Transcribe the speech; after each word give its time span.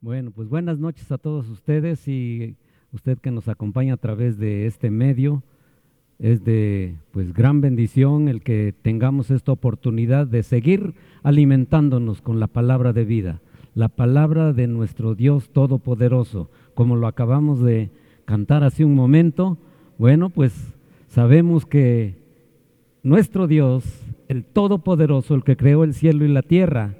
Bueno, 0.00 0.30
pues 0.30 0.48
buenas 0.48 0.78
noches 0.78 1.10
a 1.10 1.18
todos 1.18 1.48
ustedes 1.48 2.06
y 2.06 2.54
usted 2.92 3.18
que 3.18 3.32
nos 3.32 3.48
acompaña 3.48 3.94
a 3.94 3.96
través 3.96 4.38
de 4.38 4.66
este 4.66 4.92
medio. 4.92 5.42
Es 6.20 6.44
de 6.44 6.94
pues 7.10 7.34
gran 7.34 7.60
bendición 7.60 8.28
el 8.28 8.42
que 8.42 8.72
tengamos 8.82 9.32
esta 9.32 9.50
oportunidad 9.50 10.28
de 10.28 10.44
seguir 10.44 10.94
alimentándonos 11.24 12.22
con 12.22 12.38
la 12.38 12.46
palabra 12.46 12.92
de 12.92 13.04
vida, 13.04 13.40
la 13.74 13.88
palabra 13.88 14.52
de 14.52 14.68
nuestro 14.68 15.16
Dios 15.16 15.50
todopoderoso, 15.50 16.48
como 16.74 16.94
lo 16.94 17.08
acabamos 17.08 17.60
de 17.60 17.90
cantar 18.24 18.62
hace 18.62 18.84
un 18.84 18.94
momento. 18.94 19.58
Bueno, 19.98 20.30
pues 20.30 20.76
sabemos 21.08 21.66
que 21.66 22.14
nuestro 23.02 23.48
Dios, 23.48 23.84
el 24.28 24.44
todopoderoso, 24.44 25.34
el 25.34 25.42
que 25.42 25.56
creó 25.56 25.82
el 25.82 25.92
cielo 25.92 26.24
y 26.24 26.28
la 26.28 26.42
tierra, 26.42 26.94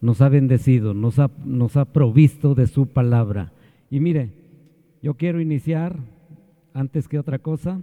nos 0.00 0.20
ha 0.20 0.28
bendecido, 0.28 0.94
nos 0.94 1.18
ha, 1.18 1.30
nos 1.44 1.76
ha 1.76 1.86
provisto 1.86 2.54
de 2.54 2.66
su 2.66 2.86
palabra. 2.86 3.52
Y 3.90 4.00
mire, 4.00 4.32
yo 5.02 5.14
quiero 5.14 5.40
iniciar, 5.40 5.98
antes 6.72 7.08
que 7.08 7.18
otra 7.18 7.38
cosa, 7.38 7.82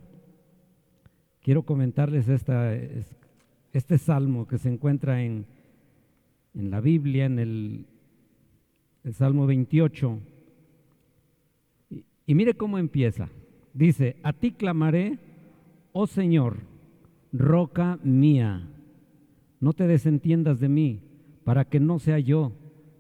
quiero 1.42 1.64
comentarles 1.64 2.30
esta, 2.30 2.74
este 3.74 3.98
salmo 3.98 4.48
que 4.48 4.58
se 4.58 4.70
encuentra 4.70 5.24
en, 5.24 5.46
en 6.54 6.72
la 6.72 6.80
Biblia, 6.80 7.26
en 7.26 7.40
el, 7.40 7.86
el 9.04 9.14
Salmo 9.14 9.46
28. 9.46 10.20
Y, 11.90 12.06
y 12.26 12.36
mire 12.36 12.54
cómo 12.54 12.78
empieza. 12.78 13.30
Dice, 13.74 14.16
a 14.24 14.32
ti 14.32 14.52
clamaré, 14.52 15.20
oh 15.92 16.08
Señor, 16.08 16.60
roca 17.34 18.00
mía, 18.04 18.70
no 19.60 19.74
te 19.74 19.88
desentiendas 19.88 20.62
de 20.62 20.70
mí 20.70 21.02
para 21.46 21.64
que 21.64 21.80
no 21.80 22.00
sea 22.00 22.20
yo 22.20 22.52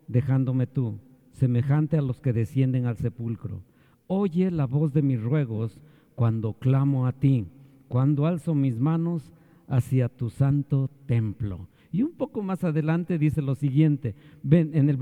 dejándome 0.07 0.67
tú, 0.67 0.99
semejante 1.33 1.97
a 1.97 2.01
los 2.01 2.21
que 2.21 2.31
descienden 2.31 2.85
al 2.85 2.95
sepulcro. 2.95 3.61
Oye 4.07 4.51
la 4.51 4.67
voz 4.67 4.93
de 4.93 5.01
mis 5.01 5.21
ruegos 5.21 5.81
cuando 6.13 6.53
clamo 6.53 7.07
a 7.07 7.11
ti, 7.11 7.47
cuando 7.89 8.27
alzo 8.27 8.55
mis 8.55 8.79
manos 8.79 9.33
hacia 9.67 10.07
tu 10.07 10.29
santo 10.29 10.89
templo. 11.07 11.67
Y 11.91 12.03
un 12.03 12.11
poco 12.11 12.43
más 12.43 12.63
adelante 12.63 13.17
dice 13.17 13.41
lo 13.41 13.55
siguiente, 13.55 14.15
en 14.49 14.89
el 14.89 14.97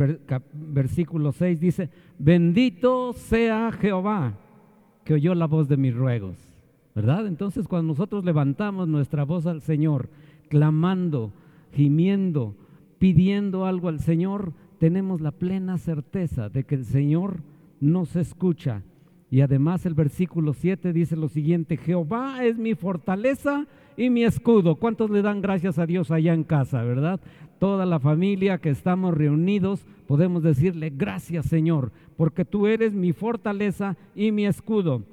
versículo 0.54 1.32
6 1.34 1.60
dice, 1.60 1.90
bendito 2.18 3.14
sea 3.14 3.72
Jehová 3.74 4.38
que 5.04 5.16
oyó 5.16 5.36
la 5.36 5.48
voz 5.48 5.68
de 5.68 5.78
mis 5.78 5.94
ruegos. 5.94 6.38
¿Verdad? 6.96 7.26
Entonces 7.26 7.68
cuando 7.68 7.94
nosotros 7.94 8.24
levantamos 8.24 8.88
nuestra 8.88 9.24
voz 9.24 9.48
al 9.48 9.62
Señor, 9.62 10.10
clamando, 10.48 11.34
gimiendo, 11.74 12.56
pidiendo 13.04 13.66
algo 13.66 13.90
al 13.90 14.00
Señor, 14.00 14.54
tenemos 14.80 15.20
la 15.20 15.32
plena 15.32 15.78
certeza 15.78 16.48
de 16.48 16.64
que 16.64 16.76
el 16.76 16.86
Señor 16.86 17.42
nos 17.82 18.16
escucha. 18.16 18.82
Y 19.30 19.42
además 19.42 19.86
el 19.86 19.94
versículo 19.94 20.54
7 20.54 20.94
dice 20.94 21.18
lo 21.18 21.28
siguiente, 21.28 21.76
Jehová 21.76 22.46
es 22.46 22.58
mi 22.58 22.76
fortaleza 22.76 23.68
y 23.98 24.10
mi 24.10 24.24
escudo. 24.24 24.78
¿Cuántos 24.78 25.10
le 25.10 25.22
dan 25.22 25.42
gracias 25.42 25.80
a 25.80 25.86
Dios 25.86 26.12
allá 26.12 26.34
en 26.34 26.46
casa, 26.46 26.82
verdad? 26.84 27.20
Toda 27.60 27.86
la 27.86 28.00
familia 28.00 28.60
que 28.60 28.70
estamos 28.70 29.14
reunidos 29.14 29.86
podemos 30.08 30.42
decirle 30.42 30.90
gracias 30.90 31.48
Señor, 31.48 31.92
porque 32.16 32.46
tú 32.46 32.68
eres 32.68 32.94
mi 32.94 33.12
fortaleza 33.12 33.98
y 34.16 34.32
mi 34.32 34.46
escudo. 34.46 35.04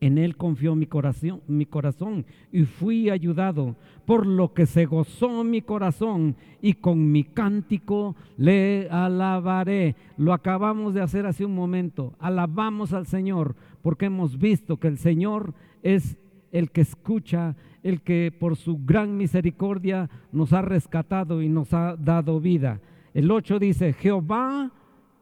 En 0.00 0.18
él 0.18 0.36
confió 0.36 0.76
mi 0.76 0.86
corazón, 0.86 1.42
mi 1.48 1.66
corazón 1.66 2.24
y 2.52 2.62
fui 2.62 3.10
ayudado, 3.10 3.74
por 4.08 4.26
lo 4.26 4.54
que 4.54 4.64
se 4.64 4.86
gozó 4.86 5.44
mi 5.44 5.60
corazón 5.60 6.34
y 6.62 6.72
con 6.72 7.12
mi 7.12 7.24
cántico 7.24 8.16
le 8.38 8.88
alabaré. 8.90 9.96
Lo 10.16 10.32
acabamos 10.32 10.94
de 10.94 11.02
hacer 11.02 11.26
hace 11.26 11.44
un 11.44 11.54
momento. 11.54 12.14
Alabamos 12.18 12.94
al 12.94 13.06
Señor 13.06 13.54
porque 13.82 14.06
hemos 14.06 14.38
visto 14.38 14.78
que 14.78 14.88
el 14.88 14.96
Señor 14.96 15.52
es 15.82 16.16
el 16.52 16.70
que 16.70 16.80
escucha, 16.80 17.54
el 17.82 18.00
que 18.00 18.32
por 18.32 18.56
su 18.56 18.78
gran 18.82 19.18
misericordia 19.18 20.08
nos 20.32 20.54
ha 20.54 20.62
rescatado 20.62 21.42
y 21.42 21.50
nos 21.50 21.74
ha 21.74 21.94
dado 21.94 22.40
vida. 22.40 22.80
El 23.12 23.30
8 23.30 23.58
dice, 23.58 23.92
Jehová 23.92 24.72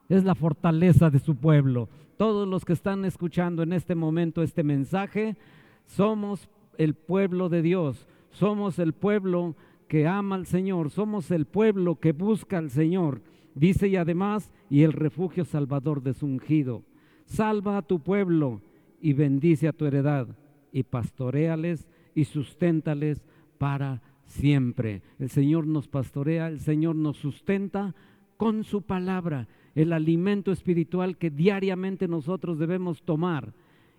es 0.09 0.22
la 0.22 0.37
fortaleza 0.37 1.10
de 1.10 1.19
su 1.19 1.34
pueblo 1.34 1.89
todos 2.16 2.49
los 2.49 2.65
que 2.65 2.72
están 2.72 3.05
escuchando 3.05 3.62
en 3.62 3.72
este 3.72 3.94
momento 3.94 4.43
este 4.43 4.62
mensaje, 4.62 5.37
somos 5.84 6.49
el 6.78 6.94
pueblo 6.94 7.49
de 7.49 7.62
Dios, 7.62 8.06
somos 8.36 8.78
el 8.78 8.92
pueblo 8.92 9.56
que 9.88 10.06
ama 10.06 10.36
al 10.36 10.47
Señor, 10.47 10.91
somos 10.91 11.30
el 11.30 11.47
pueblo 11.47 11.97
que 11.97 12.12
busca 12.12 12.58
al 12.58 12.70
Señor. 12.70 13.22
Dice 13.54 13.88
y 13.88 13.97
además, 13.97 14.52
y 14.69 14.82
el 14.82 14.92
refugio 14.92 15.47
salvador 15.47 16.02
de 16.02 16.12
su 16.12 16.26
ungido. 16.26 16.82
Salva 17.24 17.78
a 17.78 17.82
tu 17.82 18.00
pueblo 18.00 18.60
y 19.00 19.14
bendice 19.14 19.69
a 19.69 19.72
tu 19.72 19.86
heredad 19.86 20.28
y 20.70 20.82
pastoreales 20.82 21.88
y 22.14 22.24
susténtales 22.24 23.24
para 23.56 24.02
siempre. 24.26 25.03
El 25.18 25.30
Señor 25.30 25.66
nos 25.66 25.88
pastorea, 25.88 26.48
el 26.48 26.60
Señor 26.60 26.94
nos 26.94 27.16
sustenta 27.16 27.94
con 28.36 28.64
su 28.64 28.82
palabra 28.82 29.48
el 29.74 29.94
alimento 29.94 30.53
espiritual 30.53 31.16
que 31.16 31.30
diariamente 31.30 32.06
nosotros 32.06 32.58
debemos 32.58 33.03
tomar. 33.03 33.54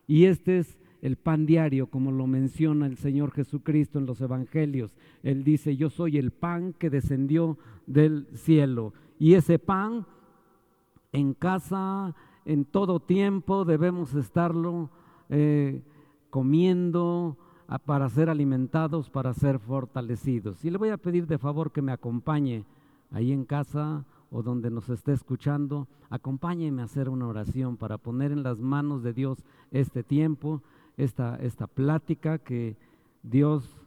Y 0.05 0.25
este 0.25 0.59
es 0.59 0.77
el 1.01 1.15
pan 1.15 1.45
diario, 1.45 1.87
como 1.87 2.11
lo 2.11 2.27
menciona 2.27 2.85
el 2.85 2.97
Señor 2.97 3.31
Jesucristo 3.31 3.99
en 3.99 4.05
los 4.05 4.21
Evangelios. 4.21 4.95
Él 5.23 5.43
dice, 5.43 5.75
yo 5.77 5.89
soy 5.89 6.17
el 6.17 6.31
pan 6.31 6.73
que 6.73 6.89
descendió 6.89 7.57
del 7.85 8.27
cielo. 8.33 8.93
Y 9.19 9.33
ese 9.33 9.59
pan 9.59 10.05
en 11.11 11.33
casa, 11.33 12.15
en 12.45 12.65
todo 12.65 12.99
tiempo, 12.99 13.65
debemos 13.65 14.13
estarlo 14.15 14.89
eh, 15.29 15.81
comiendo 16.29 17.37
para 17.85 18.09
ser 18.09 18.29
alimentados, 18.29 19.09
para 19.09 19.33
ser 19.33 19.59
fortalecidos. 19.59 20.63
Y 20.63 20.69
le 20.69 20.77
voy 20.77 20.89
a 20.89 20.97
pedir 20.97 21.27
de 21.27 21.37
favor 21.37 21.71
que 21.71 21.81
me 21.81 21.91
acompañe 21.91 22.65
ahí 23.11 23.31
en 23.31 23.45
casa 23.45 24.05
o 24.29 24.43
donde 24.43 24.69
nos 24.69 24.89
esté 24.89 25.13
escuchando, 25.13 25.87
acompáñeme 26.09 26.81
a 26.81 26.85
hacer 26.85 27.09
una 27.09 27.27
oración 27.27 27.77
para 27.77 27.97
poner 27.97 28.31
en 28.31 28.43
las 28.43 28.59
manos 28.59 29.03
de 29.03 29.13
Dios 29.13 29.43
este 29.71 30.03
tiempo, 30.03 30.61
esta, 30.97 31.37
esta 31.37 31.67
plática 31.67 32.39
que 32.39 32.75
Dios 33.23 33.79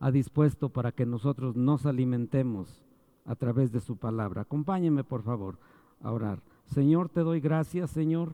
ha 0.00 0.10
dispuesto 0.10 0.68
para 0.68 0.92
que 0.92 1.06
nosotros 1.06 1.56
nos 1.56 1.86
alimentemos 1.86 2.84
a 3.24 3.34
través 3.34 3.72
de 3.72 3.80
su 3.80 3.96
palabra. 3.96 4.42
Acompáñeme, 4.42 5.04
por 5.04 5.22
favor, 5.22 5.58
a 6.02 6.12
orar. 6.12 6.40
Señor, 6.66 7.08
te 7.08 7.20
doy 7.20 7.40
gracias, 7.40 7.90
Señor, 7.90 8.32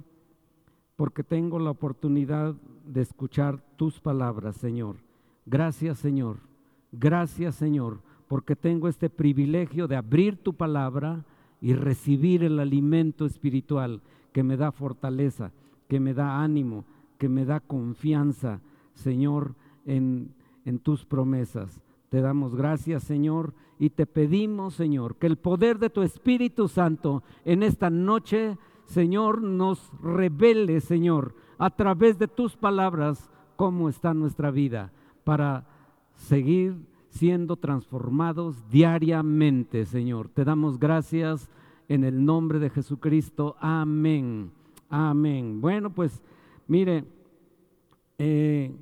porque 0.96 1.22
tengo 1.22 1.58
la 1.58 1.70
oportunidad 1.70 2.54
de 2.84 3.00
escuchar 3.00 3.60
tus 3.76 4.00
palabras, 4.00 4.56
Señor. 4.56 4.96
Gracias, 5.46 5.98
Señor. 5.98 6.38
Gracias, 6.92 7.56
Señor, 7.56 8.00
porque 8.28 8.56
tengo 8.56 8.88
este 8.88 9.10
privilegio 9.10 9.88
de 9.88 9.96
abrir 9.96 10.36
tu 10.36 10.54
palabra 10.54 11.24
y 11.60 11.74
recibir 11.74 12.44
el 12.44 12.60
alimento 12.60 13.26
espiritual 13.26 14.02
que 14.32 14.42
me 14.42 14.56
da 14.56 14.70
fortaleza, 14.70 15.52
que 15.88 15.98
me 15.98 16.14
da 16.14 16.42
ánimo, 16.42 16.84
que 17.18 17.28
me 17.28 17.44
da 17.44 17.60
confianza, 17.60 18.60
Señor, 18.94 19.54
en, 19.86 20.34
en 20.64 20.78
tus 20.78 21.04
promesas. 21.04 21.82
Te 22.08 22.20
damos 22.20 22.54
gracias, 22.54 23.02
Señor, 23.02 23.54
y 23.78 23.90
te 23.90 24.06
pedimos, 24.06 24.74
Señor, 24.74 25.16
que 25.16 25.26
el 25.26 25.36
poder 25.36 25.78
de 25.78 25.90
tu 25.90 26.02
Espíritu 26.02 26.68
Santo 26.68 27.22
en 27.44 27.62
esta 27.62 27.90
noche, 27.90 28.56
Señor, 28.86 29.42
nos 29.42 29.90
revele, 30.00 30.80
Señor, 30.80 31.34
a 31.58 31.70
través 31.70 32.18
de 32.18 32.28
tus 32.28 32.56
palabras, 32.56 33.30
cómo 33.56 33.88
está 33.88 34.14
nuestra 34.14 34.50
vida, 34.50 34.92
para 35.24 35.66
seguir 36.16 36.76
siendo 37.10 37.56
transformados 37.56 38.68
diariamente, 38.70 39.86
Señor. 39.86 40.28
Te 40.28 40.44
damos 40.44 40.78
gracias 40.78 41.48
en 41.88 42.04
el 42.04 42.24
nombre 42.24 42.58
de 42.58 42.70
Jesucristo. 42.70 43.56
Amén. 43.60 44.50
Amén. 44.88 45.60
Bueno, 45.60 45.90
pues 45.90 46.22
mire, 46.66 47.04
eh, 48.18 48.74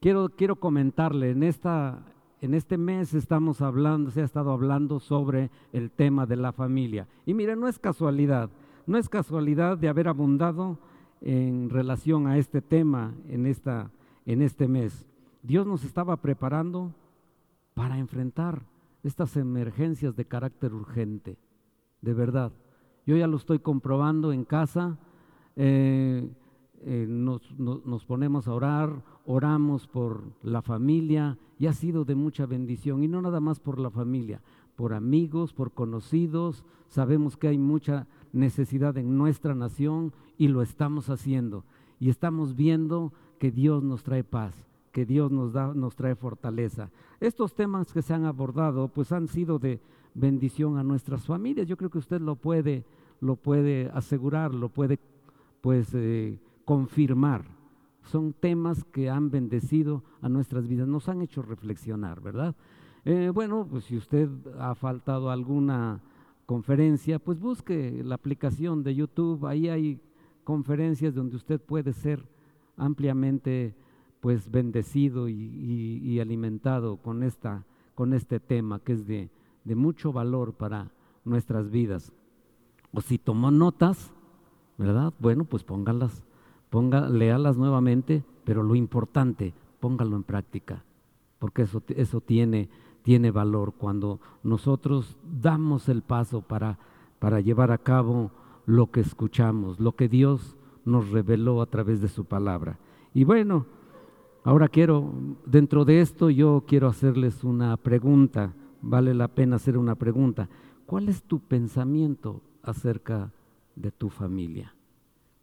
quiero, 0.00 0.28
quiero 0.30 0.56
comentarle, 0.56 1.30
en, 1.30 1.42
esta, 1.42 2.04
en 2.40 2.54
este 2.54 2.78
mes 2.78 3.14
estamos 3.14 3.60
hablando, 3.60 4.10
se 4.10 4.22
ha 4.22 4.24
estado 4.24 4.52
hablando 4.52 5.00
sobre 5.00 5.50
el 5.72 5.90
tema 5.90 6.26
de 6.26 6.36
la 6.36 6.52
familia. 6.52 7.08
Y 7.24 7.34
mire, 7.34 7.56
no 7.56 7.68
es 7.68 7.78
casualidad, 7.78 8.50
no 8.86 8.98
es 8.98 9.08
casualidad 9.08 9.78
de 9.78 9.88
haber 9.88 10.08
abundado 10.08 10.78
en 11.20 11.70
relación 11.70 12.26
a 12.26 12.38
este 12.38 12.60
tema 12.60 13.14
en, 13.28 13.46
esta, 13.46 13.90
en 14.26 14.42
este 14.42 14.68
mes. 14.68 15.06
Dios 15.42 15.66
nos 15.66 15.84
estaba 15.84 16.16
preparando 16.18 16.94
para 17.74 17.98
enfrentar 17.98 18.62
estas 19.02 19.36
emergencias 19.36 20.16
de 20.16 20.24
carácter 20.24 20.74
urgente, 20.74 21.36
de 22.00 22.14
verdad. 22.14 22.52
Yo 23.06 23.16
ya 23.16 23.26
lo 23.26 23.36
estoy 23.36 23.60
comprobando 23.60 24.32
en 24.32 24.44
casa, 24.44 24.98
eh, 25.54 26.28
eh, 26.84 27.06
nos, 27.08 27.58
nos, 27.58 28.04
ponemos 28.04 28.46
a 28.46 28.54
orar, 28.54 29.02
oramos 29.24 29.86
por 29.86 30.22
la 30.42 30.62
familia 30.62 31.38
y 31.58 31.66
ha 31.66 31.72
sido 31.72 32.04
de 32.04 32.14
mucha 32.14 32.46
bendición, 32.46 33.02
y 33.02 33.08
no 33.08 33.22
nada 33.22 33.40
más 33.40 33.60
por 33.60 33.78
la 33.78 33.90
familia, 33.90 34.40
por 34.76 34.92
amigos, 34.92 35.52
por 35.52 35.72
conocidos, 35.72 36.64
sabemos 36.88 37.36
que 37.36 37.48
hay 37.48 37.58
mucha 37.58 38.06
necesidad 38.32 38.96
en 38.98 39.16
nuestra 39.16 39.54
nación 39.54 40.12
y 40.38 40.48
lo 40.48 40.62
estamos 40.62 41.08
haciendo. 41.08 41.64
Y 41.98 42.10
estamos 42.10 42.54
viendo 42.54 43.12
que 43.38 43.50
Dios 43.50 43.82
nos 43.82 44.02
trae 44.02 44.22
paz, 44.22 44.54
que 44.92 45.06
Dios 45.06 45.32
nos, 45.32 45.54
da, 45.54 45.72
nos 45.74 45.96
trae 45.96 46.14
fortaleza. 46.14 46.90
Estos 47.20 47.54
temas 47.54 47.92
que 47.92 48.02
se 48.02 48.12
han 48.12 48.26
abordado 48.26 48.88
pues 48.88 49.12
han 49.12 49.28
sido 49.28 49.58
de 49.58 49.80
bendición 50.14 50.78
a 50.78 50.84
nuestras 50.84 51.24
familias. 51.24 51.66
Yo 51.66 51.76
creo 51.76 51.90
que 51.90 51.98
usted 51.98 52.20
lo 52.20 52.36
puede, 52.36 52.84
lo 53.20 53.36
puede 53.36 53.90
asegurar, 53.94 54.54
lo 54.54 54.68
puede 54.68 54.98
pues 55.60 55.88
eh, 55.94 56.38
confirmar. 56.66 57.46
Son 58.02 58.34
temas 58.34 58.84
que 58.84 59.08
han 59.08 59.30
bendecido 59.30 60.04
a 60.20 60.28
nuestras 60.28 60.68
vidas, 60.68 60.86
nos 60.86 61.08
han 61.08 61.22
hecho 61.22 61.40
reflexionar, 61.40 62.20
¿verdad? 62.20 62.54
Eh, 63.06 63.30
bueno, 63.32 63.66
pues 63.70 63.84
si 63.84 63.96
usted 63.96 64.28
ha 64.58 64.74
faltado 64.74 65.30
alguna 65.30 66.02
conferencia, 66.44 67.18
pues 67.18 67.40
busque 67.40 68.02
la 68.04 68.16
aplicación 68.16 68.82
de 68.82 68.94
YouTube, 68.94 69.46
ahí 69.46 69.68
hay 69.68 70.00
conferencias 70.44 71.14
donde 71.14 71.36
usted 71.36 71.60
puede 71.60 71.92
ser 71.92 72.28
ampliamente 72.76 73.74
pues 74.20 74.50
bendecido 74.50 75.28
y, 75.28 76.18
alimentado 76.20 76.96
con, 76.96 77.22
esta, 77.22 77.64
con 77.94 78.12
este 78.12 78.40
tema 78.40 78.80
que 78.80 78.94
es 78.94 79.06
de, 79.06 79.30
de 79.62 79.74
mucho 79.76 80.12
valor 80.12 80.54
para 80.54 80.90
nuestras 81.24 81.70
vidas. 81.70 82.12
O 82.92 83.00
si 83.00 83.18
tomó 83.18 83.52
notas, 83.52 84.12
¿verdad? 84.78 85.12
Bueno, 85.20 85.44
pues 85.44 85.62
póngalas, 85.62 86.25
ponga, 86.70 87.08
léalas 87.08 87.56
nuevamente, 87.56 88.24
pero 88.44 88.62
lo 88.62 88.74
importante, 88.74 89.54
póngalo 89.80 90.16
en 90.16 90.22
práctica, 90.22 90.84
porque 91.38 91.62
eso, 91.62 91.82
eso 91.88 92.20
tiene, 92.20 92.68
tiene 93.02 93.30
valor 93.30 93.74
cuando 93.76 94.20
nosotros 94.42 95.16
damos 95.40 95.88
el 95.88 96.02
paso 96.02 96.42
para, 96.42 96.78
para 97.18 97.40
llevar 97.40 97.72
a 97.72 97.78
cabo 97.78 98.30
lo 98.66 98.90
que 98.90 99.00
escuchamos, 99.00 99.80
lo 99.80 99.92
que 99.92 100.08
Dios 100.08 100.56
nos 100.84 101.10
reveló 101.10 101.62
a 101.62 101.66
través 101.66 102.00
de 102.00 102.08
su 102.08 102.24
palabra. 102.24 102.78
Y 103.14 103.24
bueno, 103.24 103.66
ahora 104.44 104.68
quiero, 104.68 105.12
dentro 105.44 105.84
de 105.84 106.00
esto 106.00 106.30
yo 106.30 106.64
quiero 106.66 106.88
hacerles 106.88 107.44
una 107.44 107.76
pregunta, 107.76 108.54
vale 108.82 109.14
la 109.14 109.28
pena 109.28 109.56
hacer 109.56 109.78
una 109.78 109.94
pregunta. 109.94 110.48
¿Cuál 110.86 111.08
es 111.08 111.22
tu 111.22 111.40
pensamiento 111.40 112.40
acerca 112.62 113.32
de 113.74 113.90
tu 113.90 114.08
familia? 114.08 114.74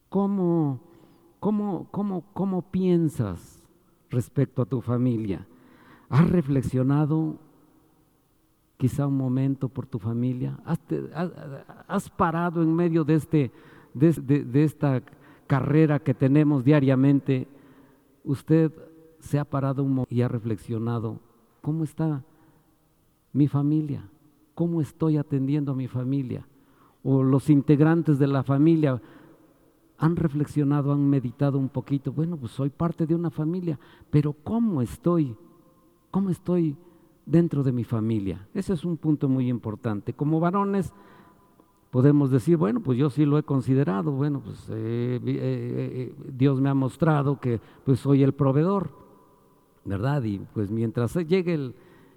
¿Cómo, 0.09 0.81
cómo, 1.43 1.87
cómo, 1.91 2.23
cómo 2.31 2.61
piensas 2.61 3.67
respecto 4.09 4.61
a 4.61 4.65
tu 4.65 4.79
familia? 4.79 5.45
¿Has 6.07 6.29
reflexionado 6.29 7.35
quizá 8.77 9.07
un 9.07 9.17
momento 9.17 9.67
por 9.67 9.85
tu 9.85 9.99
familia? 9.99 10.57
¿Has, 11.85 12.09
parado 12.09 12.63
en 12.63 12.73
medio 12.73 13.03
de, 13.03 13.15
este, 13.15 13.51
de, 13.93 14.63
esta 14.63 15.03
carrera 15.45 15.99
que 15.99 16.13
tenemos 16.13 16.63
diariamente? 16.63 17.45
¿Usted 18.23 18.71
se 19.19 19.37
ha 19.37 19.43
parado 19.43 19.83
un 19.83 19.95
momento 19.95 20.15
y 20.15 20.21
ha 20.21 20.29
reflexionado? 20.29 21.19
¿Cómo 21.61 21.83
está 21.83 22.23
mi 23.33 23.49
familia? 23.49 24.07
¿Cómo 24.55 24.79
estoy 24.79 25.17
atendiendo 25.17 25.73
a 25.73 25.75
mi 25.75 25.89
familia? 25.89 26.47
O 27.03 27.21
los 27.21 27.49
integrantes 27.49 28.17
de 28.17 28.27
la 28.27 28.43
familia 28.43 29.01
han 30.03 30.17
reflexionado, 30.17 30.91
han 30.91 31.09
meditado 31.09 31.57
un 31.57 31.69
poquito. 31.69 32.11
Bueno, 32.11 32.35
pues 32.35 32.51
soy 32.51 32.69
parte 32.69 33.07
de 33.07 33.15
una 33.15 33.29
familia, 33.29 33.79
pero 34.09 34.33
¿cómo 34.33 34.81
estoy? 34.81 35.33
¿Cómo 36.11 36.29
estoy 36.29 36.75
dentro 37.25 37.63
de 37.63 37.71
mi 37.71 37.85
familia? 37.85 38.45
Ese 38.53 38.73
es 38.73 38.83
un 38.83 38.97
punto 38.97 39.29
muy 39.29 39.47
importante. 39.47 40.11
Como 40.11 40.41
varones 40.41 40.93
podemos 41.89 42.31
decir, 42.31 42.57
bueno, 42.57 42.81
pues 42.81 42.97
yo 42.97 43.09
sí 43.09 43.23
lo 43.23 43.37
he 43.37 43.43
considerado, 43.43 44.11
bueno, 44.11 44.41
pues 44.43 44.67
eh, 44.71 45.21
eh, 45.23 45.23
eh, 45.25 46.15
Dios 46.35 46.59
me 46.59 46.67
ha 46.67 46.73
mostrado 46.73 47.39
que 47.39 47.61
pues 47.85 48.01
soy 48.01 48.23
el 48.23 48.33
proveedor, 48.33 48.89
¿verdad? 49.85 50.21
Y 50.23 50.39
pues 50.53 50.69
mientras 50.69 51.15
llegue 51.15 51.53
el, 51.53 51.75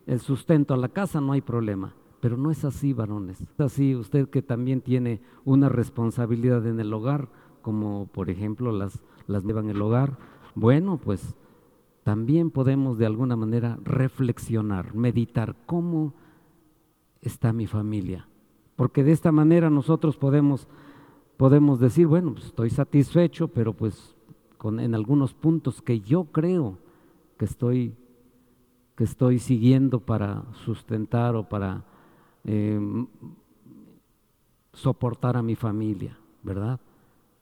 el 0.08 0.18
sustento 0.18 0.74
a 0.74 0.76
la 0.76 0.88
casa 0.88 1.20
no 1.20 1.34
hay 1.34 1.40
problema. 1.40 1.94
Pero 2.18 2.36
no 2.36 2.50
es 2.50 2.64
así, 2.64 2.92
varones. 2.92 3.40
Es 3.40 3.60
así, 3.60 3.94
usted 3.94 4.28
que 4.28 4.42
también 4.42 4.80
tiene 4.80 5.20
una 5.44 5.68
responsabilidad 5.68 6.66
en 6.66 6.80
el 6.80 6.92
hogar, 6.92 7.28
como 7.66 8.06
por 8.12 8.30
ejemplo 8.30 8.70
las, 8.70 9.02
las 9.26 9.42
llevan 9.42 9.68
el 9.68 9.82
hogar. 9.82 10.18
Bueno, 10.54 11.00
pues 11.02 11.34
también 12.04 12.52
podemos 12.52 12.96
de 12.96 13.06
alguna 13.06 13.34
manera 13.34 13.76
reflexionar, 13.82 14.94
meditar 14.94 15.56
cómo 15.66 16.14
está 17.22 17.52
mi 17.52 17.66
familia. 17.66 18.28
Porque 18.76 19.02
de 19.02 19.10
esta 19.10 19.32
manera 19.32 19.68
nosotros 19.68 20.16
podemos, 20.16 20.68
podemos 21.36 21.80
decir, 21.80 22.06
bueno, 22.06 22.34
pues 22.34 22.44
estoy 22.44 22.70
satisfecho, 22.70 23.48
pero 23.48 23.72
pues 23.72 24.14
con, 24.58 24.78
en 24.78 24.94
algunos 24.94 25.34
puntos 25.34 25.82
que 25.82 25.98
yo 25.98 26.26
creo 26.26 26.78
que 27.36 27.46
estoy, 27.46 27.96
que 28.94 29.02
estoy 29.02 29.40
siguiendo 29.40 29.98
para 29.98 30.44
sustentar 30.64 31.34
o 31.34 31.48
para 31.48 31.82
em, 32.44 33.08
soportar 34.72 35.36
a 35.36 35.42
mi 35.42 35.56
familia, 35.56 36.16
¿verdad? 36.44 36.78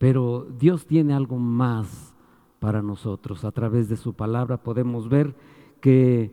Pero 0.05 0.47
Dios 0.59 0.85
tiene 0.85 1.15
algo 1.15 1.39
más 1.39 2.15
para 2.59 2.83
nosotros. 2.83 3.43
A 3.47 3.53
través 3.53 3.89
de 3.89 3.97
su 3.97 4.13
palabra 4.13 4.59
podemos 4.59 5.09
ver 5.09 5.35
que 5.81 6.31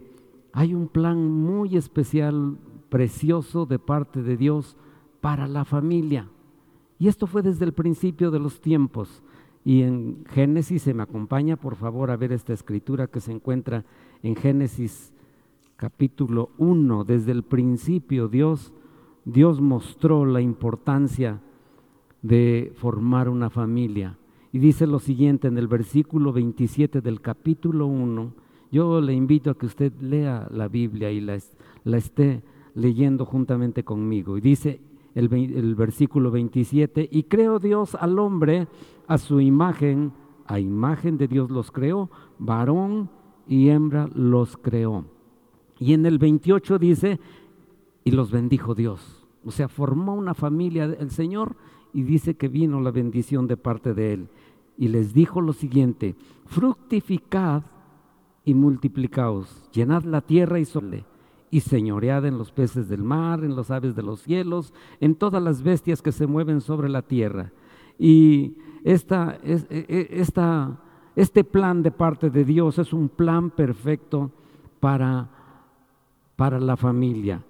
hay 0.51 0.73
un 0.73 0.89
plan 0.89 1.31
muy 1.31 1.77
especial, 1.77 2.57
precioso 2.89 3.65
de 3.65 3.79
parte 3.79 4.23
de 4.23 4.35
Dios 4.35 4.75
para 5.21 5.47
la 5.47 5.63
familia. 5.63 6.27
Y 6.99 7.07
esto 7.07 7.27
fue 7.27 7.43
desde 7.43 7.63
el 7.63 7.71
principio 7.71 8.29
de 8.29 8.39
los 8.39 8.59
tiempos. 8.59 9.23
Y 9.63 9.83
en 9.83 10.25
Génesis, 10.25 10.81
se 10.81 10.93
me 10.93 11.03
acompaña 11.03 11.55
por 11.55 11.77
favor 11.77 12.11
a 12.11 12.17
ver 12.17 12.33
esta 12.33 12.51
escritura 12.51 13.07
que 13.07 13.21
se 13.21 13.31
encuentra 13.31 13.85
en 14.21 14.35
Génesis 14.35 15.13
capítulo 15.77 16.49
1. 16.57 17.05
Desde 17.05 17.31
el 17.31 17.43
principio 17.43 18.27
Dios, 18.27 18.73
Dios 19.23 19.61
mostró 19.61 20.25
la 20.25 20.41
importancia 20.41 21.39
de 22.21 22.71
formar 22.75 23.29
una 23.29 23.49
familia. 23.49 24.17
Y 24.53 24.59
dice 24.59 24.85
lo 24.85 24.99
siguiente 24.99 25.47
en 25.47 25.57
el 25.57 25.67
versículo 25.67 26.33
27 26.33 27.01
del 27.01 27.21
capítulo 27.21 27.87
1. 27.87 28.33
Yo 28.71 29.01
le 29.01 29.13
invito 29.13 29.51
a 29.51 29.57
que 29.57 29.65
usted 29.65 29.93
lea 30.01 30.47
la 30.51 30.67
Biblia 30.67 31.11
y 31.11 31.21
la, 31.21 31.35
esté 31.97 32.43
leyendo 32.73 33.25
juntamente 33.25 33.83
conmigo. 33.83 34.37
Y 34.37 34.41
dice, 34.41 34.81
el, 35.15 35.75
versículo 35.75 36.31
27, 36.31 37.07
y 37.11 37.23
creó 37.23 37.59
Dios 37.59 37.95
al 37.95 38.17
hombre 38.19 38.67
a 39.07 39.17
su 39.17 39.41
imagen, 39.41 40.13
a 40.45 40.59
imagen 40.59 41.17
de 41.17 41.27
Dios 41.27 41.49
los 41.49 41.71
creó, 41.71 42.09
varón 42.39 43.09
y 43.47 43.69
hembra 43.69 44.09
los 44.13 44.57
creó. 44.57 45.05
Y 45.79 45.93
en 45.93 46.05
el 46.05 46.17
28 46.17 46.77
dice, 46.77 47.19
y 48.03 48.11
los 48.11 48.31
bendijo 48.31 48.75
Dios. 48.75 49.25
O 49.43 49.51
sea, 49.51 49.67
formó 49.67 50.13
una 50.13 50.33
familia 50.33 50.85
el 50.85 51.09
Señor 51.09 51.55
y 51.93 52.03
dice 52.03 52.35
que 52.35 52.47
vino 52.47 52.81
la 52.81 52.91
bendición 52.91 53.47
de 53.47 53.57
parte 53.57 53.93
de 53.93 54.13
él. 54.13 54.27
Y 54.77 54.87
les 54.87 55.13
dijo 55.13 55.41
lo 55.41 55.53
siguiente, 55.53 56.15
fructificad 56.45 57.63
y 58.43 58.53
multiplicaos, 58.53 59.69
llenad 59.71 60.03
la 60.03 60.21
tierra 60.21 60.59
y 60.59 60.65
sole 60.65 61.05
y 61.51 61.59
señoread 61.59 62.25
en 62.25 62.37
los 62.37 62.51
peces 62.51 62.87
del 62.87 63.03
mar, 63.03 63.43
en 63.43 63.55
las 63.55 63.69
aves 63.69 63.93
de 63.93 64.03
los 64.03 64.21
cielos, 64.21 64.73
en 65.01 65.15
todas 65.15 65.43
las 65.43 65.61
bestias 65.61 66.01
que 66.01 66.13
se 66.13 66.25
mueven 66.25 66.61
sobre 66.61 66.87
la 66.87 67.01
tierra. 67.01 67.51
Y 67.99 68.55
esta, 68.83 69.37
e, 69.43 69.61
e, 69.69 70.25
este 71.15 71.43
plan 71.43 71.83
de 71.83 71.91
parte 71.91 72.29
de 72.29 72.45
Dios 72.45 72.79
es 72.79 72.93
un 72.93 73.09
plan 73.09 73.51
perfecto 73.51 74.31
para, 74.79 75.29
para 76.37 76.59
la 76.59 76.77
familia, 76.77 77.43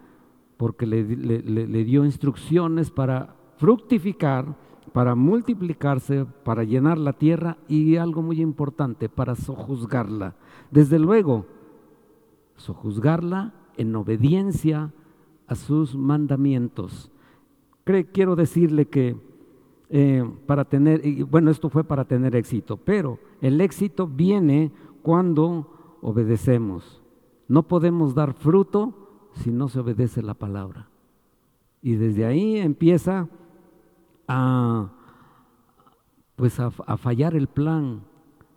porque 0.57 0.87
le 0.87 1.83
dio 1.85 2.03
instrucciones 2.03 2.89
para 2.89 3.35
fructificar, 3.61 4.55
para 4.91 5.13
multiplicarse, 5.13 6.25
para 6.43 6.63
llenar 6.63 6.97
la 6.97 7.13
tierra 7.13 7.57
y 7.67 7.95
algo 7.95 8.23
muy 8.23 8.41
importante, 8.41 9.07
para 9.07 9.35
sojuzgarla. 9.35 10.33
Desde 10.71 10.97
luego, 10.97 11.45
sojuzgarla 12.55 13.53
en 13.77 13.95
obediencia 13.95 14.91
a 15.45 15.53
sus 15.53 15.95
mandamientos. 15.95 17.11
Quiero 18.11 18.35
decirle 18.35 18.87
que 18.87 19.15
eh, 19.91 20.27
para 20.47 20.65
tener, 20.65 21.03
bueno, 21.25 21.51
esto 21.51 21.69
fue 21.69 21.83
para 21.83 22.05
tener 22.05 22.35
éxito, 22.35 22.77
pero 22.77 23.19
el 23.41 23.61
éxito 23.61 24.07
viene 24.07 24.71
cuando 25.03 25.99
obedecemos. 26.01 27.03
No 27.47 27.67
podemos 27.67 28.15
dar 28.15 28.33
fruto 28.33 29.29
si 29.33 29.51
no 29.51 29.67
se 29.67 29.79
obedece 29.79 30.23
la 30.23 30.33
palabra. 30.33 30.89
Y 31.83 31.93
desde 31.93 32.25
ahí 32.25 32.57
empieza 32.57 33.29
a, 34.31 34.89
pues 36.35 36.59
a, 36.59 36.71
fallar 36.71 37.35
el 37.35 37.47
plan, 37.47 38.01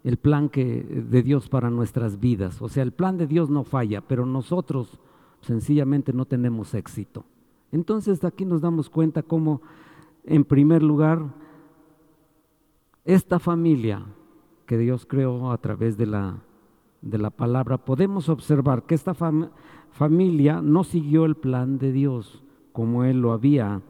el 0.05 0.17
plan 0.17 0.49
que, 0.49 0.83
de 0.83 1.23
Dios 1.23 1.49
para 1.49 1.71
nuestras 1.71 2.21
vidas. 2.21 2.63
O 2.63 2.69
sea, 2.69 2.83
el 2.83 2.93
plan 2.93 3.19
de 3.19 3.27
Dios 3.27 3.51
no 3.51 3.65
falla, 3.65 4.01
pero 4.01 4.25
nosotros 4.25 5.01
sencillamente 5.41 6.13
no 6.13 6.25
tenemos 6.25 6.75
éxito. 6.75 7.25
Entonces 7.73 8.23
aquí 8.25 8.45
nos 8.45 8.61
damos 8.61 8.89
cuenta 8.89 9.23
cómo 9.23 9.61
en 10.25 10.45
primer 10.45 10.83
lugar, 10.83 11.35
esta 13.05 13.39
familia 13.39 14.07
que 14.67 14.79
Dios 14.79 15.05
creó 15.05 15.51
a 15.51 15.59
través 15.59 15.99
de 15.99 16.07
la, 16.07 16.39
de 17.03 17.19
la 17.19 17.31
palabra, 17.31 17.77
podemos 17.79 18.29
observar 18.29 18.85
que 18.85 18.95
esta 18.95 19.15
familia 19.91 20.63
no 20.63 20.85
siguió 20.85 21.27
el 21.27 21.35
plan 21.35 21.79
de 21.79 21.93
Dios 21.93 22.43
como 22.73 23.05
Él 23.05 23.21
lo 23.21 23.33
había 23.33 23.83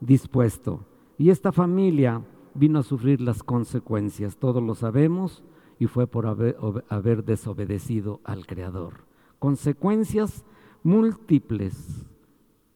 dispuesto. 0.00 0.86
Y 1.22 1.30
esta 1.30 1.52
familia 1.52 2.20
vino 2.52 2.80
a 2.80 2.82
sufrir 2.82 3.20
las 3.20 3.44
consecuencias, 3.44 4.38
todos 4.38 4.60
lo 4.60 4.74
sabemos, 4.74 5.44
y 5.78 5.86
fue 5.86 6.08
por 6.08 6.26
haber, 6.26 7.24
desobedecido 7.24 8.20
al 8.24 8.44
Creador. 8.44 9.04
Consecuencias 9.38 10.44
múltiples 10.82 12.08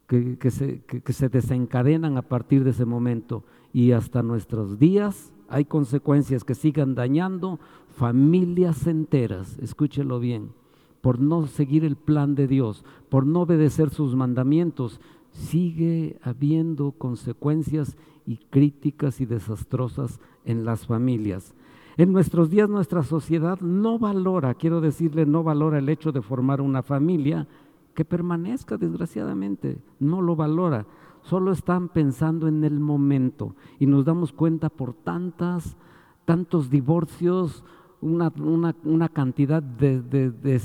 que 0.07 0.51
se 0.53 1.29
desencadenan 1.29 2.19
a 2.19 2.23
partir 2.23 2.63
de 2.63 2.71
ese 2.71 2.85
momento 2.85 3.43
y 3.73 3.91
hasta 3.91 4.23
nuestros 4.23 4.79
días 4.79 5.33
hay 5.49 5.65
consecuencias 5.65 6.45
que 6.45 6.55
sigan 6.55 6.95
dañando 6.95 7.59
familias 7.97 8.87
enteras, 8.87 9.59
escúchelo 9.59 10.21
bien, 10.21 10.53
por 11.01 11.19
no 11.19 11.49
seguir 11.49 11.85
el 11.85 11.97
plan 11.97 12.37
de 12.37 12.47
Dios, 12.47 12.85
por 13.09 13.27
no 13.27 13.43
obedecer 13.43 13.91
sus 13.91 14.15
mandamientos, 14.15 15.01
sigue 15.37 16.19
habiendo 16.23 16.93
consecuencias 16.93 17.97
y 18.27 18.39
críticas 18.51 19.21
y 19.21 19.27
desastrosas 19.27 20.19
en 20.45 20.65
las 20.65 20.87
familias. 20.87 21.55
En 21.97 22.13
nuestros 22.13 22.51
días 22.51 22.69
nuestra 22.69 23.03
sociedad 23.03 23.61
no 23.61 23.99
valora, 23.99 24.55
quiero 24.55 24.81
decirle, 24.81 25.25
no 25.27 25.43
valora 25.43 25.79
el 25.79 25.89
hecho 25.89 26.13
de 26.13 26.23
formar 26.23 26.61
una 26.61 26.83
familia 26.83 27.47
que 27.95 28.05
permanezca, 28.05 28.77
desgraciadamente, 28.77 29.79
no 29.99 30.21
lo 30.21 30.37
valora. 30.37 30.87
Solo 31.23 31.53
están 31.53 31.89
pensando 31.89 32.49
en 32.49 32.65
el 32.65 32.79
momento 32.79 33.57
y 33.79 33.87
nos 33.87 34.05
damos 34.05 34.33
cuenta 34.33 34.69
por 34.69 34.95
tantas, 34.95 35.77
tantos 36.25 36.71
divorcios, 36.71 37.65
una, 38.01 39.09
cantidad 39.09 39.63
de, 39.63 40.61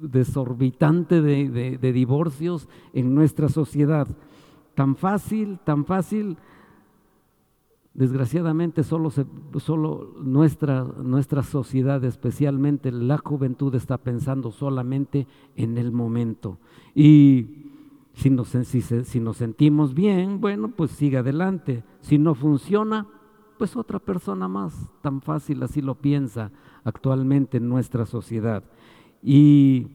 desorbitante 0.00 1.20
de 1.22 1.92
divorcios 1.92 2.68
en 2.92 3.14
nuestra 3.14 3.48
sociedad. 3.48 4.08
Tan 4.74 4.96
fácil, 4.96 5.58
tan 5.64 5.84
fácil 5.84 6.36
Desgraciadamente 7.92 8.84
solo, 8.84 9.10
solo 9.58 10.14
nuestra, 10.22 10.84
nuestra 10.84 11.42
sociedad, 11.42 12.02
especialmente 12.04 12.92
la 12.92 13.18
juventud, 13.18 13.74
está 13.74 13.98
pensando 13.98 14.52
solamente 14.52 15.26
en 15.56 15.76
el 15.76 15.90
momento. 15.90 16.58
Y 16.94 17.66
si 18.14 18.30
nos, 18.30 18.48
si 18.48 19.20
nos 19.20 19.36
sentimos 19.36 19.92
bien, 19.92 20.40
bueno, 20.40 20.68
pues 20.68 20.92
sigue 20.92 21.18
adelante. 21.18 21.82
Si 22.00 22.16
no 22.16 22.36
funciona, 22.36 23.08
pues 23.58 23.76
otra 23.76 23.98
persona 23.98 24.46
más. 24.46 24.88
Tan 25.02 25.20
fácil 25.20 25.60
así 25.64 25.82
lo 25.82 25.96
piensa 25.96 26.52
actualmente 26.84 27.56
en 27.56 27.68
nuestra 27.68 28.06
sociedad. 28.06 28.62
Y 29.22 29.86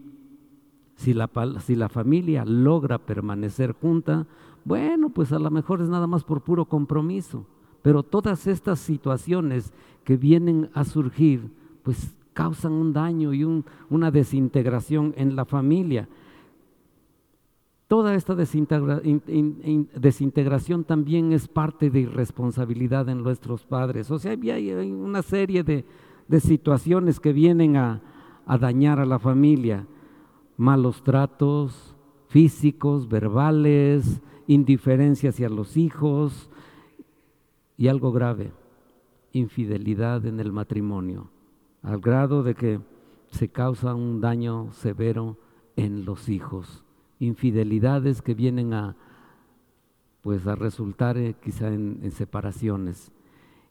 si 0.96 1.14
la, 1.14 1.30
si 1.60 1.76
la 1.76 1.90
familia 1.90 2.46
logra 2.46 2.98
permanecer 2.98 3.74
junta, 3.74 4.26
bueno, 4.64 5.10
pues 5.10 5.32
a 5.32 5.40
lo 5.40 5.52
mejor 5.52 5.82
es 5.82 5.90
nada 5.90 6.08
más 6.08 6.24
por 6.24 6.42
puro 6.42 6.66
compromiso 6.66 7.46
pero 7.86 8.02
todas 8.02 8.48
estas 8.48 8.80
situaciones 8.80 9.72
que 10.04 10.18
vienen 10.18 10.72
a 10.74 10.86
surgir, 10.86 11.52
pues 11.84 12.16
causan 12.34 12.72
un 12.72 12.94
daño 12.94 13.32
y 13.32 13.44
una 13.92 14.10
desintegración 14.10 15.14
en 15.18 15.36
la 15.36 15.46
familia. 15.46 16.10
Toda 17.88 18.16
esta 18.16 18.34
desintegración 18.34 20.84
también 20.84 21.32
es 21.32 21.48
parte 21.48 21.92
de 21.92 22.00
irresponsabilidad 22.00 23.08
en 23.08 23.22
nuestros 23.22 23.68
padres. 23.68 24.10
O 24.10 24.18
sea, 24.18 24.32
hay, 24.32 24.92
una 24.92 25.22
serie 25.22 25.64
de, 25.64 25.86
situaciones 26.40 27.20
que 27.20 27.34
vienen 27.34 27.78
a, 27.78 28.02
a 28.46 28.58
dañar 28.58 29.00
a 29.00 29.06
la 29.06 29.20
familia. 29.20 29.88
Malos 30.58 31.04
tratos 31.04 31.96
físicos, 32.28 33.08
verbales, 33.08 34.22
indiferencia 34.48 35.30
hacia 35.30 35.50
los 35.50 35.78
hijos, 35.78 36.50
y 37.78 37.88
algo 37.88 38.12
grave, 38.12 38.52
infidelidad 39.34 40.26
en 40.26 40.40
el 40.40 40.52
matrimonio, 40.52 41.30
al 41.82 42.00
grado 42.00 42.44
de 42.44 42.56
que 42.56 42.80
se 43.28 43.50
causa 43.50 43.94
un 43.96 44.22
daño 44.22 44.72
severo 44.72 45.38
en 45.76 46.06
los 46.06 46.30
hijos, 46.30 46.84
infidelidades 47.20 48.22
que 48.22 48.34
vienen 48.34 48.74
a 48.74 48.96
pues 50.22 50.48
a 50.48 50.56
resultar 50.56 51.20
eh, 51.20 51.36
quizá 51.40 51.72
en, 51.72 52.10
separaciones. 52.12 53.12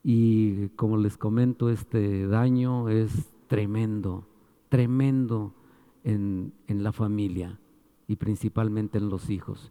Y 0.04 0.69
como 0.76 0.97
les 0.97 1.16
comento, 1.16 1.69
este 1.69 2.28
daño 2.28 2.88
es 2.90 3.33
tremendo, 3.49 4.25
tremendo 4.75 5.54
en, 6.02 6.52
en 6.66 6.83
la 6.83 6.90
familia 6.90 7.61
y 8.09 8.16
principalmente 8.16 8.99
en 8.99 9.09
los 9.09 9.31
hijos. 9.31 9.71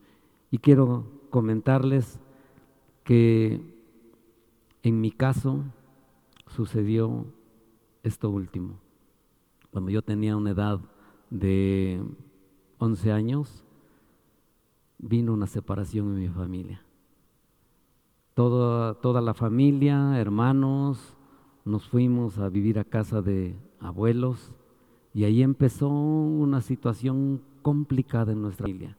Y 0.50 0.60
quiero 0.60 1.04
comentarles 1.30 2.22
que 3.04 3.60
en 4.82 5.02
mi 5.02 5.12
caso 5.12 5.66
sucedió 6.48 7.26
esto 8.02 8.30
último. 8.30 8.80
Cuando 9.72 9.92
yo 9.92 10.04
tenía 10.04 10.38
una 10.38 10.52
edad 10.52 10.80
de 11.30 12.02
11 12.78 13.12
años, 13.12 13.66
vino 15.00 15.34
una 15.34 15.48
separación 15.48 16.14
en 16.14 16.20
mi 16.22 16.30
familia. 16.30 16.82
Toda, 18.36 18.94
toda 19.02 19.20
la 19.20 19.34
familia, 19.34 20.18
hermanos, 20.18 21.18
nos 21.66 21.90
fuimos 21.90 22.38
a 22.38 22.48
vivir 22.48 22.80
a 22.80 22.86
casa 22.86 23.22
de 23.22 23.58
abuelos 23.82 24.54
y 25.14 25.26
ahí 25.26 25.44
empezó 25.44 25.90
una 25.90 26.62
situación 26.62 27.42
complicada 27.62 28.32
en 28.32 28.42
nuestra 28.42 28.66
familia. 28.66 28.98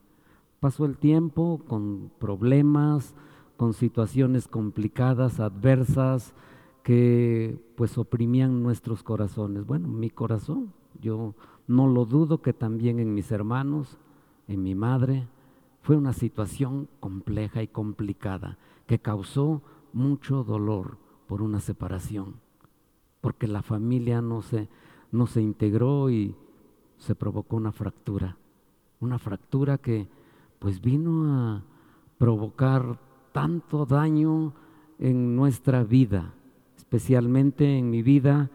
Pasó 0.61 0.87
el 0.87 0.97
tiempo 0.97 1.61
con 1.67 2.11
problemas, 2.19 3.15
con 3.57 3.75
situaciones 3.75 4.49
complicadas, 4.49 5.41
adversas, 5.41 6.35
que 6.83 7.59
pues 7.77 7.99
oprimían 7.99 8.63
nuestros 8.63 9.03
corazones. 9.03 9.67
Bueno, 9.67 9.89
mi 9.89 10.11
corazón, 10.11 10.73
yo 11.01 11.35
no 11.67 11.89
lo 11.89 12.05
dudo 12.05 12.43
que 12.43 12.53
también 12.53 13.01
en 13.01 13.15
mis 13.15 13.33
hermanos, 13.33 13.99
en 14.49 14.63
mi 14.63 14.75
madre, 14.75 15.27
fue 15.83 15.97
una 15.97 16.13
situación 16.13 16.89
compleja 17.01 17.63
y 17.63 17.69
complicada 17.69 18.59
que 18.87 18.99
causó 18.99 19.63
mucho 19.93 20.45
dolor 20.45 20.99
por 21.27 21.43
una 21.43 21.61
separación, 21.61 22.35
porque 23.21 23.49
la 23.49 23.63
familia 23.63 24.21
no 24.21 24.43
se, 24.43 24.69
no 25.15 25.27
se 25.27 25.41
integró 25.41 26.11
y 26.11 26.35
se 26.99 27.15
provocó 27.15 27.57
una 27.57 27.73
fractura, 27.73 28.37
una 29.01 29.19
fractura 29.19 29.79
que 29.79 30.09
pues 30.59 30.81
vino 30.81 31.27
a 31.33 31.63
provocar 32.19 32.99
tanto 33.33 33.87
daño 33.87 34.55
en 34.99 35.37
nuestra 35.37 35.85
vida, 35.85 36.35
especialmente 36.77 37.79
en 37.79 37.91
mi 37.91 38.03
vida, 38.03 38.51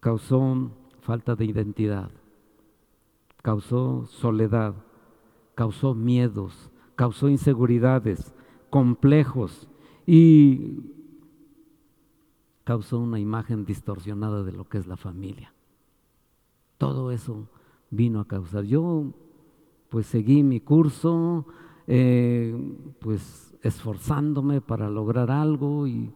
causó 0.00 0.70
falta 1.00 1.34
de 1.34 1.44
identidad, 1.44 2.10
causó 3.42 4.06
soledad, 4.06 4.74
causó 5.54 5.94
miedos, 5.94 6.70
causó 6.96 7.28
inseguridades, 7.28 8.34
complejos 8.70 9.68
y 10.06 10.93
causó 12.64 12.98
una 12.98 13.20
imagen 13.20 13.64
distorsionada 13.64 14.42
de 14.42 14.52
lo 14.52 14.68
que 14.68 14.78
es 14.78 14.86
la 14.86 14.96
familia. 14.96 15.52
Todo 16.78 17.10
eso 17.10 17.48
vino 17.90 18.20
a 18.20 18.26
causar. 18.26 18.64
Yo 18.64 19.12
pues 19.90 20.06
seguí 20.06 20.42
mi 20.42 20.60
curso, 20.60 21.46
eh, 21.86 22.56
pues 22.98 23.54
esforzándome 23.62 24.60
para 24.60 24.90
lograr 24.90 25.30
algo 25.30 25.86
y 25.86 26.12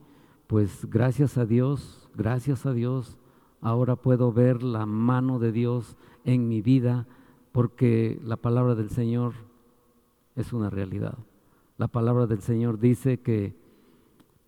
pues 0.46 0.86
gracias 0.90 1.38
a 1.38 1.46
Dios, 1.46 2.08
gracias 2.16 2.66
a 2.66 2.72
Dios, 2.72 3.18
ahora 3.60 3.96
puedo 3.96 4.32
ver 4.32 4.62
la 4.62 4.86
mano 4.86 5.38
de 5.38 5.52
Dios 5.52 5.96
en 6.24 6.48
mi 6.48 6.62
vida 6.62 7.06
porque 7.52 8.20
la 8.24 8.36
palabra 8.36 8.74
del 8.74 8.90
Señor 8.90 9.34
es 10.34 10.52
una 10.52 10.70
realidad. 10.70 11.18
La 11.76 11.88
palabra 11.88 12.26
del 12.26 12.40
Señor 12.40 12.78
dice 12.78 13.20
que 13.20 13.54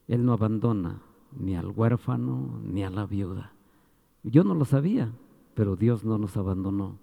Él 0.09 0.25
no 0.25 0.33
abandona 0.33 1.03
ni 1.39 1.57
al 1.57 1.71
huérfano 1.71 2.61
ni 2.65 2.85
a 2.85 2.91
la 2.91 3.07
viuda. 3.07 3.53
Yo 4.23 4.45
no 4.45 4.55
lo 4.55 4.65
sabía, 4.65 5.13
pero 5.55 5.77
Dios 5.77 6.05
no 6.05 6.19
nos 6.19 6.37
abandonó. 6.37 6.99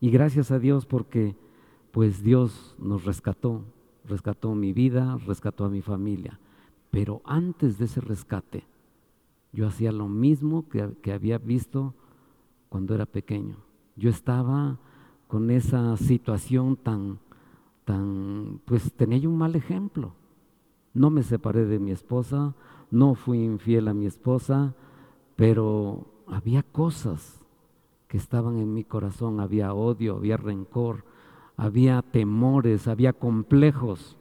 Y 0.00 0.10
gracias 0.10 0.50
a 0.50 0.58
Dios 0.58 0.86
porque 0.86 1.36
pues 1.92 2.22
Dios 2.22 2.74
nos 2.78 3.04
rescató, 3.04 3.64
rescató 4.04 4.54
mi 4.54 4.72
vida, 4.72 5.18
rescató 5.26 5.64
a 5.64 5.70
mi 5.70 5.82
familia. 5.82 6.38
Pero 6.90 7.20
antes 7.24 7.78
de 7.78 7.86
ese 7.86 8.00
rescate, 8.00 8.64
yo 9.52 9.66
hacía 9.66 9.92
lo 9.92 10.08
mismo 10.08 10.68
que, 10.68 10.94
que 11.02 11.12
había 11.12 11.38
visto 11.38 11.94
cuando 12.68 12.94
era 12.94 13.06
pequeño. 13.06 13.56
Yo 13.96 14.10
estaba 14.10 14.78
con 15.26 15.50
esa 15.50 15.96
situación 15.96 16.76
tan, 16.76 17.18
tan, 17.84 18.60
pues 18.64 18.92
tenía 18.92 19.18
yo 19.18 19.30
un 19.30 19.38
mal 19.38 19.54
ejemplo. 19.54 20.12
No 20.94 21.10
me 21.10 21.22
separé 21.22 21.64
de 21.64 21.78
mi 21.78 21.90
esposa, 21.90 22.54
no 22.90 23.14
fui 23.14 23.44
infiel 23.44 23.88
a 23.88 23.94
mi 23.94 24.06
esposa, 24.06 24.74
pero 25.36 26.06
había 26.26 26.62
cosas 26.62 27.44
que 28.08 28.16
estaban 28.16 28.58
en 28.58 28.72
mi 28.72 28.84
corazón, 28.84 29.40
había 29.40 29.74
odio, 29.74 30.16
había 30.16 30.36
rencor, 30.36 31.04
había 31.56 32.02
temores, 32.02 32.88
había 32.88 33.12
complejos. 33.12 34.16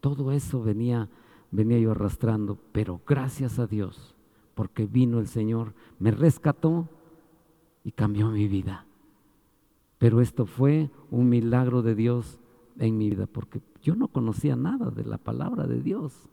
Todo 0.00 0.32
eso 0.32 0.62
venía, 0.62 1.08
venía 1.50 1.78
yo 1.78 1.90
arrastrando, 1.90 2.58
pero 2.72 3.00
gracias 3.06 3.58
a 3.58 3.66
Dios, 3.66 4.14
porque 4.54 4.86
vino 4.86 5.18
el 5.18 5.26
Señor, 5.26 5.74
me 5.98 6.10
rescató 6.10 6.88
y 7.84 7.92
cambió 7.92 8.30
mi 8.30 8.48
vida. 8.48 8.86
Pero 9.98 10.22
esto 10.22 10.46
fue 10.46 10.90
un 11.10 11.28
milagro 11.28 11.82
de 11.82 11.94
Dios 11.94 12.38
en 12.78 12.96
mi 12.96 13.10
vida, 13.10 13.26
porque 13.26 13.60
yo 13.82 13.94
no 13.94 14.08
conocía 14.08 14.56
nada 14.56 14.90
de 14.90 15.04
la 15.04 15.18
palabra 15.18 15.66
de 15.66 15.82
Dios. 15.82 16.30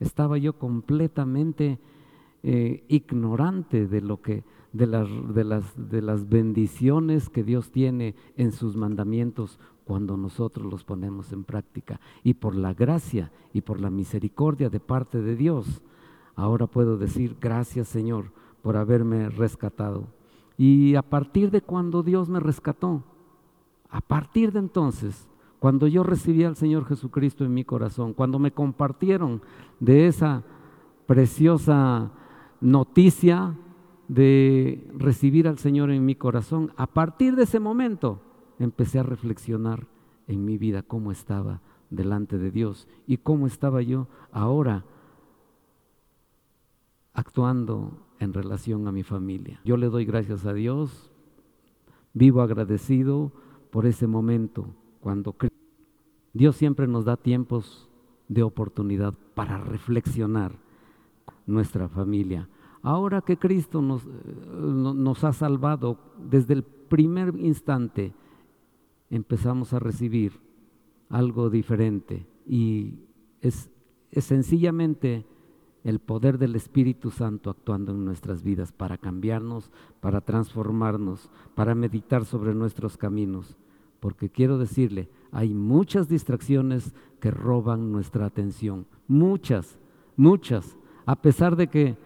Estaba 0.00 0.38
yo 0.38 0.58
completamente 0.58 1.78
eh, 2.42 2.84
ignorante 2.88 3.86
de 3.86 4.00
lo 4.00 4.22
que, 4.22 4.44
de 4.72 4.86
las, 4.86 5.08
de, 5.34 5.44
las, 5.44 5.90
de 5.90 6.02
las 6.02 6.28
bendiciones 6.28 7.28
que 7.28 7.42
Dios 7.42 7.70
tiene 7.70 8.14
en 8.36 8.52
sus 8.52 8.76
mandamientos 8.76 9.58
cuando 9.84 10.16
nosotros 10.16 10.70
los 10.70 10.84
ponemos 10.84 11.32
en 11.32 11.44
práctica. 11.44 12.00
Y 12.22 12.34
por 12.34 12.54
la 12.54 12.74
gracia 12.74 13.32
y 13.52 13.62
por 13.62 13.80
la 13.80 13.90
misericordia 13.90 14.68
de 14.68 14.80
parte 14.80 15.20
de 15.20 15.34
Dios, 15.34 15.82
ahora 16.36 16.66
puedo 16.66 16.96
decir 16.98 17.36
gracias 17.40 17.88
Señor 17.88 18.32
por 18.62 18.76
haberme 18.76 19.28
rescatado. 19.30 20.08
Y 20.56 20.96
a 20.96 21.02
partir 21.02 21.50
de 21.50 21.62
cuando 21.62 22.02
Dios 22.02 22.28
me 22.28 22.40
rescató, 22.40 23.04
a 23.90 24.00
partir 24.00 24.52
de 24.52 24.58
entonces, 24.58 25.27
cuando 25.58 25.86
yo 25.86 26.02
recibí 26.02 26.44
al 26.44 26.56
Señor 26.56 26.84
Jesucristo 26.84 27.44
en 27.44 27.54
mi 27.54 27.64
corazón, 27.64 28.14
cuando 28.14 28.38
me 28.38 28.52
compartieron 28.52 29.42
de 29.80 30.06
esa 30.06 30.44
preciosa 31.06 32.12
noticia 32.60 33.56
de 34.06 34.88
recibir 34.94 35.48
al 35.48 35.58
Señor 35.58 35.90
en 35.90 36.04
mi 36.04 36.14
corazón, 36.14 36.72
a 36.76 36.86
partir 36.86 37.34
de 37.34 37.44
ese 37.44 37.60
momento 37.60 38.22
empecé 38.58 38.98
a 38.98 39.02
reflexionar 39.02 39.86
en 40.26 40.44
mi 40.44 40.58
vida 40.58 40.82
cómo 40.82 41.10
estaba 41.10 41.60
delante 41.90 42.38
de 42.38 42.50
Dios 42.50 42.86
y 43.06 43.18
cómo 43.18 43.46
estaba 43.46 43.82
yo 43.82 44.08
ahora 44.30 44.84
actuando 47.14 48.06
en 48.20 48.32
relación 48.32 48.86
a 48.86 48.92
mi 48.92 49.02
familia. 49.02 49.60
Yo 49.64 49.76
le 49.76 49.88
doy 49.88 50.04
gracias 50.04 50.46
a 50.46 50.52
Dios, 50.52 51.10
vivo 52.12 52.42
agradecido 52.42 53.32
por 53.70 53.86
ese 53.86 54.06
momento 54.06 54.74
cuando 55.00 55.34
Dios 56.32 56.56
siempre 56.56 56.86
nos 56.86 57.04
da 57.04 57.16
tiempos 57.16 57.88
de 58.28 58.42
oportunidad 58.42 59.14
para 59.34 59.58
reflexionar 59.58 60.52
nuestra 61.46 61.88
familia. 61.88 62.48
Ahora 62.82 63.22
que 63.22 63.36
Cristo 63.36 63.82
nos, 63.82 64.04
eh, 64.04 64.08
nos 64.52 65.24
ha 65.24 65.32
salvado 65.32 65.98
desde 66.18 66.54
el 66.54 66.62
primer 66.62 67.34
instante, 67.38 68.14
empezamos 69.10 69.72
a 69.72 69.78
recibir 69.78 70.32
algo 71.08 71.50
diferente 71.50 72.26
y 72.46 72.94
es, 73.40 73.70
es 74.10 74.24
sencillamente 74.24 75.26
el 75.84 76.00
poder 76.00 76.38
del 76.38 76.54
Espíritu 76.56 77.10
Santo 77.10 77.50
actuando 77.50 77.92
en 77.92 78.04
nuestras 78.04 78.42
vidas 78.42 78.72
para 78.72 78.98
cambiarnos, 78.98 79.70
para 80.00 80.20
transformarnos, 80.20 81.30
para 81.54 81.74
meditar 81.74 82.24
sobre 82.24 82.54
nuestros 82.54 82.96
caminos. 82.96 83.56
Porque 84.00 84.28
quiero 84.28 84.58
decirle, 84.58 85.08
hay 85.32 85.54
muchas 85.54 86.08
distracciones 86.08 86.94
que 87.20 87.30
roban 87.30 87.92
nuestra 87.92 88.26
atención, 88.26 88.86
muchas, 89.08 89.78
muchas, 90.16 90.76
a 91.04 91.16
pesar 91.16 91.56
de 91.56 91.68
que 91.68 91.96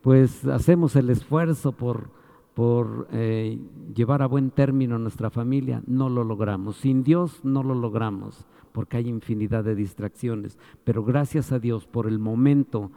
pues 0.00 0.46
hacemos 0.46 0.96
el 0.96 1.10
esfuerzo 1.10 1.72
por, 1.72 2.10
por 2.54 3.08
eh, 3.12 3.58
llevar 3.94 4.22
a 4.22 4.26
buen 4.26 4.50
término 4.50 4.96
a 4.96 4.98
nuestra 4.98 5.30
familia, 5.30 5.82
no 5.86 6.08
lo 6.08 6.24
logramos. 6.24 6.76
Sin 6.76 7.02
Dios 7.02 7.40
no 7.44 7.62
lo 7.62 7.74
logramos, 7.74 8.46
porque 8.72 8.96
hay 8.96 9.08
infinidad 9.08 9.64
de 9.64 9.74
distracciones. 9.74 10.58
Pero 10.84 11.04
gracias 11.04 11.52
a 11.52 11.58
Dios 11.58 11.86
por 11.86 12.06
el 12.06 12.18
momento 12.18 12.90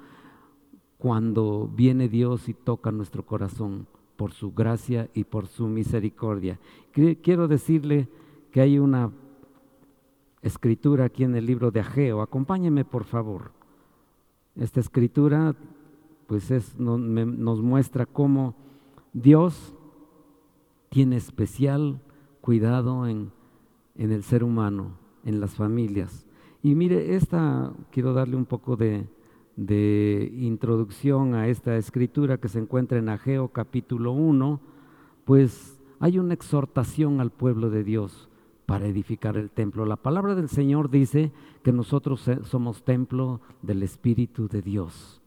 cuando 0.98 1.70
viene 1.76 2.08
Dios 2.08 2.48
y 2.48 2.54
toca 2.54 2.92
nuestro 2.92 3.26
corazón 3.26 3.88
por 4.16 4.32
su 4.32 4.54
gracia 4.54 5.10
y 5.14 5.26
por 5.26 5.48
su 5.48 5.68
misericordia. 5.68 6.60
Quiero 7.22 7.48
decirle 7.48 8.08
que 8.54 8.62
hay 8.62 8.78
una 8.78 9.12
escritura 10.44 11.06
aquí 11.06 11.24
en 11.24 11.36
el 11.36 11.48
libro 11.48 11.72
de 11.72 11.80
Ageo. 11.80 12.22
Acompáñeme, 12.22 12.86
por 12.86 13.04
favor. 13.04 13.52
Esta 14.56 14.80
escritura 14.80 15.56
pues 16.28 16.52
es, 16.52 16.80
nos 16.80 17.62
muestra 17.62 18.06
cómo 18.06 18.54
Dios 19.12 19.74
tiene 20.90 21.16
especial 21.16 22.00
cuidado 22.42 23.08
en, 23.08 23.32
en 23.96 24.12
el 24.12 24.22
ser 24.22 24.44
humano, 24.44 25.00
en 25.26 25.40
las 25.40 25.56
familias. 25.56 26.28
Y 26.62 26.76
mire, 26.76 27.16
esta 27.16 27.74
quiero 27.90 28.14
darle 28.14 28.36
un 28.36 28.46
poco 28.46 28.76
de, 28.76 29.08
de 29.56 30.32
introducción 30.38 31.34
a 31.34 31.48
esta 31.48 31.76
escritura 31.76 32.38
que 32.38 32.50
se 32.50 32.60
encuentra 32.60 33.00
en 33.00 33.10
Ageo 33.10 33.48
capítulo 33.48 34.12
1, 34.12 34.62
pues 35.26 35.82
hay 36.00 36.20
una 36.20 36.36
exhortación 36.36 37.20
al 37.20 37.32
pueblo 37.32 37.72
de 37.72 37.84
Dios 37.84 38.30
para 38.66 38.88
edificar 38.88 39.38
el 39.38 39.50
templo. 39.50 39.86
La 39.86 39.98
palabra 39.98 40.36
del 40.36 40.50
Señor 40.50 40.90
dice 40.90 41.32
que 41.64 41.72
nosotros 41.72 42.30
somos 42.44 42.84
templo 42.84 43.42
del 43.62 43.84
Espíritu 43.84 44.48
de 44.48 44.62
Dios. 44.62 45.22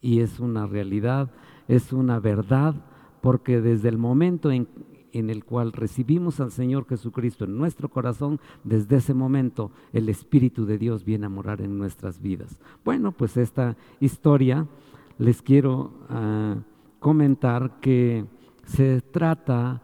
Y 0.00 0.20
es 0.20 0.40
una 0.40 0.66
realidad, 0.66 1.30
es 1.68 1.92
una 1.92 2.18
verdad, 2.18 2.74
porque 3.20 3.60
desde 3.60 3.88
el 3.88 3.98
momento 3.98 4.50
en, 4.50 4.68
en 5.12 5.30
el 5.30 5.44
cual 5.44 5.72
recibimos 5.72 6.40
al 6.40 6.50
Señor 6.50 6.86
Jesucristo 6.88 7.44
en 7.44 7.56
nuestro 7.56 7.88
corazón, 7.88 8.40
desde 8.64 8.96
ese 8.96 9.14
momento 9.14 9.70
el 9.92 10.08
Espíritu 10.08 10.66
de 10.66 10.78
Dios 10.78 11.04
viene 11.04 11.26
a 11.26 11.30
morar 11.30 11.60
en 11.60 11.78
nuestras 11.78 12.20
vidas. 12.20 12.58
Bueno, 12.84 13.12
pues 13.12 13.36
esta 13.36 13.76
historia 14.00 14.66
les 15.18 15.40
quiero 15.40 15.92
ah, 16.08 16.56
comentar 16.98 17.78
que 17.80 18.26
se 18.64 19.00
trata 19.00 19.82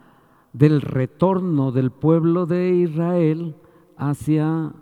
del 0.58 0.80
retorno 0.80 1.72
del 1.72 1.90
pueblo 1.90 2.46
de 2.46 2.70
Israel 2.70 3.54
hacia, 3.96 4.72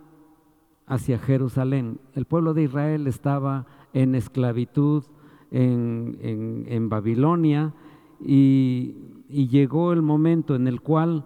hacia 0.85 1.19
Jerusalén. 1.19 1.99
El 2.13 2.25
pueblo 2.25 2.53
de 2.53 2.63
Israel 2.63 3.07
estaba 3.07 3.65
en 3.93 4.15
esclavitud 4.15 5.03
en, 5.51 6.17
en 6.67 6.89
Babilonia 6.89 7.73
y 8.19 9.07
y 9.29 9.47
llegó 9.47 9.93
el 9.93 10.01
momento 10.01 10.55
en 10.55 10.67
el 10.67 10.81
cual 10.81 11.25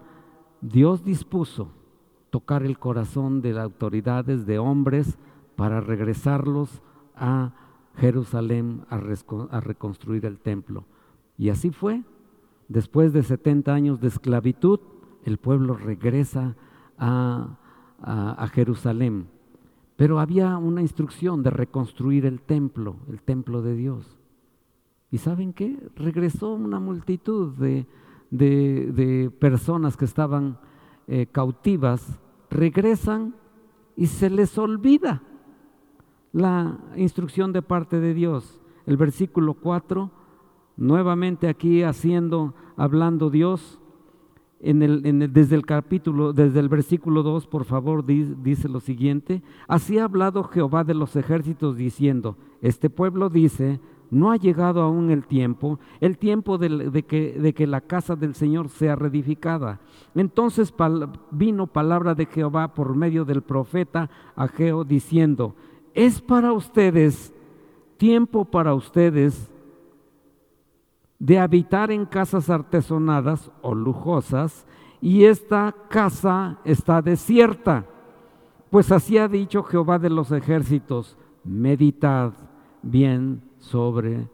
Dios 0.61 1.03
dispuso 1.03 1.71
tocar 2.29 2.63
el 2.63 2.79
corazón 2.79 3.41
de 3.41 3.53
las 3.53 3.63
autoridades, 3.65 4.45
de 4.45 4.57
hombres, 4.57 5.17
para 5.55 5.81
regresarlos 5.81 6.81
a 7.15 7.53
Jerusalén 7.97 8.85
a, 8.89 8.97
reconstruir 9.59 10.25
el 10.25 10.39
templo. 10.39 10.85
Y 11.37 11.49
así 11.49 11.71
fue. 11.71 12.03
Después 12.71 13.11
de 13.11 13.21
70 13.21 13.73
años 13.73 13.99
de 13.99 14.07
esclavitud, 14.07 14.79
el 15.25 15.37
pueblo 15.37 15.73
regresa 15.75 16.55
a, 16.97 17.57
Jerusalén. 18.53 19.27
Pero 19.97 20.21
había 20.21 20.57
una 20.57 20.81
instrucción 20.81 21.43
de 21.43 21.49
reconstruir 21.49 22.25
el 22.25 22.41
templo, 22.41 22.95
el 23.09 23.21
templo 23.21 23.61
de 23.61 23.75
Dios. 23.75 24.17
¿Y 25.11 25.17
saben 25.17 25.51
qué? 25.51 25.77
Regresó 25.97 26.53
una 26.53 26.79
multitud 26.79 27.53
de, 27.57 29.31
personas 29.37 29.97
que 29.97 30.05
estaban 30.05 30.57
eh, 31.07 31.27
cautivas, 31.29 32.21
regresan 32.49 33.35
y 33.97 34.07
se 34.07 34.29
les 34.29 34.57
olvida 34.57 35.21
la 36.31 36.79
instrucción 36.95 37.51
de 37.51 37.61
parte 37.61 37.99
de 37.99 38.13
Dios. 38.13 38.61
El 38.85 38.95
versículo 38.95 39.55
4, 39.55 40.20
nuevamente 40.77 41.47
aquí 41.47 41.83
haciendo, 41.83 42.53
hablando 42.75 43.29
Dios, 43.29 43.79
en 44.63 44.83
el, 44.83 45.33
desde 45.33 45.55
el 45.55 45.65
capítulo, 45.65 46.33
desde 46.33 46.59
el 46.59 46.69
versículo 46.69 47.23
2, 47.23 47.47
por 47.47 47.65
favor, 47.65 48.05
dice 48.05 48.69
lo 48.69 48.79
siguiente, 48.79 49.41
así 49.67 49.97
ha 49.97 50.03
hablado 50.03 50.43
Jehová 50.43 50.83
de 50.83 50.93
los 50.93 51.15
ejércitos 51.15 51.77
diciendo, 51.77 52.37
este 52.61 52.89
pueblo 52.89 53.29
dice, 53.29 53.79
no 54.11 54.31
ha 54.31 54.35
llegado 54.35 54.81
aún 54.81 55.09
el 55.09 55.25
tiempo, 55.25 55.79
el 55.99 56.17
tiempo 56.17 56.57
de, 56.57 57.03
que, 57.03 57.39
de, 57.39 57.53
que, 57.53 57.65
la 57.65 57.81
casa 57.81 58.15
del 58.15 58.35
Señor 58.35 58.69
sea 58.69 58.95
reedificada. 58.95 59.79
Entonces 60.13 60.73
vino 61.31 61.65
palabra 61.65 62.13
de 62.13 62.25
Jehová 62.25 62.73
por 62.73 62.95
medio 62.95 63.25
del 63.25 63.41
profeta 63.41 64.09
Ageo 64.35 64.83
diciendo, 64.83 65.55
es 65.93 66.21
para 66.21 66.51
ustedes, 66.51 67.33
tiempo 67.97 68.45
para 68.45 68.73
ustedes 68.73 69.50
de 71.21 71.37
habitar 71.37 71.91
en 71.91 72.07
casas 72.07 72.49
artesonadas 72.49 73.51
o 73.61 73.75
lujosas, 73.75 74.65
y 74.99 75.25
esta 75.25 75.75
casa 75.87 76.59
está 76.65 77.03
desierta. 77.03 77.85
Pues 78.71 78.91
así 78.91 79.19
ha 79.19 79.27
dicho 79.27 79.61
Jehová 79.61 79.99
de 79.99 80.09
los 80.09 80.31
ejércitos, 80.31 81.15
meditad 81.43 82.33
bien 82.81 83.43
sobre 83.59 84.27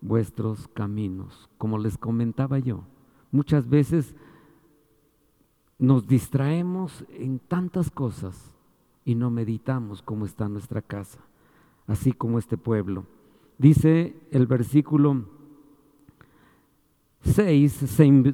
vuestros 0.00 0.66
caminos. 0.68 1.50
Como 1.58 1.76
les 1.76 1.98
comentaba 1.98 2.58
yo, 2.58 2.84
muchas 3.30 3.68
veces 3.68 4.16
nos 5.78 6.06
distraemos 6.06 7.04
en 7.10 7.38
tantas 7.38 7.90
cosas 7.90 8.50
y 9.04 9.14
no 9.14 9.30
meditamos 9.30 10.00
cómo 10.00 10.24
está 10.24 10.48
nuestra 10.48 10.80
casa, 10.80 11.18
así 11.86 12.12
como 12.12 12.38
este 12.38 12.56
pueblo. 12.56 13.04
Dice 13.58 14.16
el 14.30 14.46
versículo 14.46 15.39
6, 17.22 17.72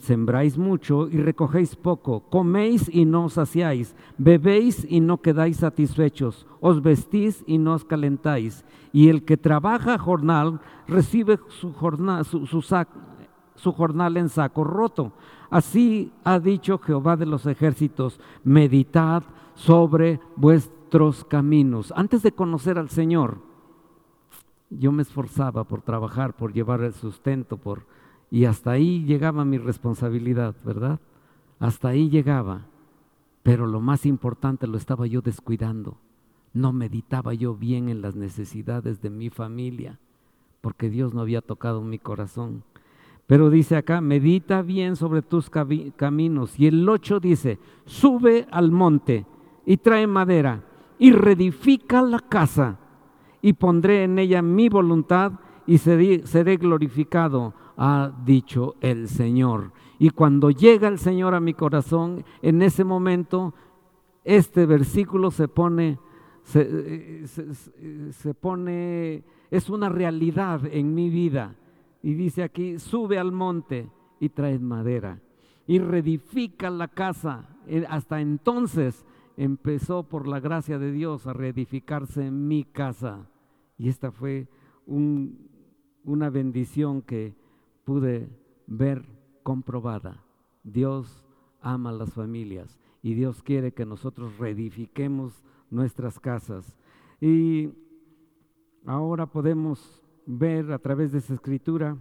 sembráis 0.01 0.57
mucho 0.57 1.09
y 1.09 1.16
recogéis 1.18 1.75
poco, 1.75 2.20
coméis 2.31 2.88
y 2.92 3.05
no 3.05 3.25
os 3.25 3.33
saciáis, 3.33 3.96
bebéis 4.16 4.87
y 4.88 5.01
no 5.01 5.20
quedáis 5.20 5.57
satisfechos, 5.57 6.46
os 6.61 6.81
vestís 6.83 7.42
y 7.46 7.59
no 7.59 7.75
os 7.75 7.85
calentáis. 7.85 8.64
Y 8.92 9.09
el 9.09 9.25
que 9.25 9.37
trabaja 9.37 9.99
jornal 9.99 10.61
recibe 10.87 11.38
su 11.49 11.72
jornal, 11.72 12.25
su, 12.25 12.46
su 12.46 13.72
jornal 13.72 14.16
en 14.16 14.29
saco 14.29 14.62
roto. 14.62 15.12
Así 15.51 16.12
ha 16.22 16.38
dicho 16.38 16.79
Jehová 16.79 17.16
de 17.16 17.27
los 17.27 17.46
ejércitos, 17.46 18.20
meditad 18.44 19.25
sobre 19.55 20.20
vuestros 20.37 21.25
caminos. 21.25 21.92
Antes 21.96 22.22
de 22.22 22.33
conocer 22.33 22.79
al 22.79 22.90
Señor, 22.90 23.38
yo 24.70 24.92
me 24.92 25.03
esforzaba 25.03 25.64
por 25.64 25.83
trabajar, 25.83 26.35
por 26.35 26.53
llevar 26.53 26.83
el 26.83 26.92
sustento, 26.92 27.57
por 27.57 27.87
y 28.30 28.44
hasta 28.44 28.72
ahí 28.72 29.04
llegaba 29.04 29.44
mi 29.44 29.58
responsabilidad, 29.58 30.54
¿verdad? 30.64 31.00
Hasta 31.58 31.88
ahí 31.88 32.10
llegaba. 32.10 32.66
Pero 33.42 33.66
lo 33.66 33.80
más 33.80 34.06
importante 34.06 34.66
lo 34.66 34.76
estaba 34.76 35.06
yo 35.06 35.20
descuidando. 35.22 35.98
No 36.52 36.72
meditaba 36.72 37.34
yo 37.34 37.54
bien 37.54 37.88
en 37.88 38.02
las 38.02 38.16
necesidades 38.16 39.00
de 39.00 39.10
mi 39.10 39.30
familia, 39.30 40.00
porque 40.60 40.90
Dios 40.90 41.14
no 41.14 41.20
había 41.20 41.42
tocado 41.42 41.82
mi 41.82 41.98
corazón. 41.98 42.64
Pero 43.26 43.50
dice 43.50 43.76
acá, 43.76 44.00
medita 44.00 44.62
bien 44.62 44.96
sobre 44.96 45.22
tus 45.22 45.50
caminos. 45.50 46.58
Y 46.58 46.66
el 46.66 46.88
8 46.88 47.20
dice, 47.20 47.58
sube 47.84 48.46
al 48.50 48.70
monte 48.70 49.26
y 49.64 49.76
trae 49.76 50.06
madera 50.06 50.64
y 50.98 51.12
reedifica 51.12 52.02
la 52.02 52.20
casa 52.20 52.78
y 53.42 53.52
pondré 53.52 54.04
en 54.04 54.18
ella 54.18 54.42
mi 54.42 54.68
voluntad 54.68 55.32
y 55.66 55.78
seré 55.78 56.56
glorificado 56.56 57.54
ha 57.76 58.12
dicho 58.24 58.74
el 58.80 59.08
Señor. 59.08 59.72
Y 59.98 60.10
cuando 60.10 60.50
llega 60.50 60.88
el 60.88 60.98
Señor 60.98 61.34
a 61.34 61.40
mi 61.40 61.54
corazón, 61.54 62.24
en 62.42 62.62
ese 62.62 62.84
momento, 62.84 63.54
este 64.24 64.66
versículo 64.66 65.30
se 65.30 65.48
pone, 65.48 65.98
se, 66.42 68.34
pone, 68.40 69.24
es 69.50 69.70
una 69.70 69.88
realidad 69.88 70.62
en 70.70 70.94
mi 70.94 71.10
vida. 71.10 71.56
Y 72.02 72.14
dice 72.14 72.42
aquí, 72.42 72.78
sube 72.78 73.18
al 73.18 73.32
monte 73.32 73.88
y 74.20 74.28
trae 74.28 74.58
madera 74.58 75.20
y 75.66 75.78
reedifica 75.78 76.70
la 76.70 76.88
casa. 76.88 77.48
Eh, 77.66 77.84
hasta 77.88 78.20
entonces 78.20 79.04
empezó 79.36 80.04
por 80.04 80.28
la 80.28 80.40
gracia 80.40 80.78
de 80.78 80.92
Dios 80.92 81.26
a 81.26 81.32
reedificarse 81.32 82.30
mi 82.30 82.64
casa. 82.64 83.28
Y 83.76 83.88
esta 83.88 84.10
fue 84.12 84.48
una 84.86 86.30
bendición 86.30 87.02
que 87.02 87.34
pude 87.87 88.29
ver 88.66 89.07
comprobada. 89.44 90.25
Dios 90.64 91.25
ama 91.61 91.90
a 91.90 91.92
las 91.92 92.12
familias 92.12 92.81
y 93.01 93.14
Dios 93.14 93.44
quiere 93.44 93.72
que 93.72 93.87
nosotros 93.87 94.37
reedifiquemos 94.38 95.44
nuestras 95.70 96.18
casas. 96.18 96.77
Y 97.20 97.70
ahora 98.85 99.27
podemos 99.27 100.03
ver 100.27 100.72
a 100.72 100.81
través 100.81 101.12
de 101.12 101.18
esa 101.18 101.35
escritura 101.35 101.96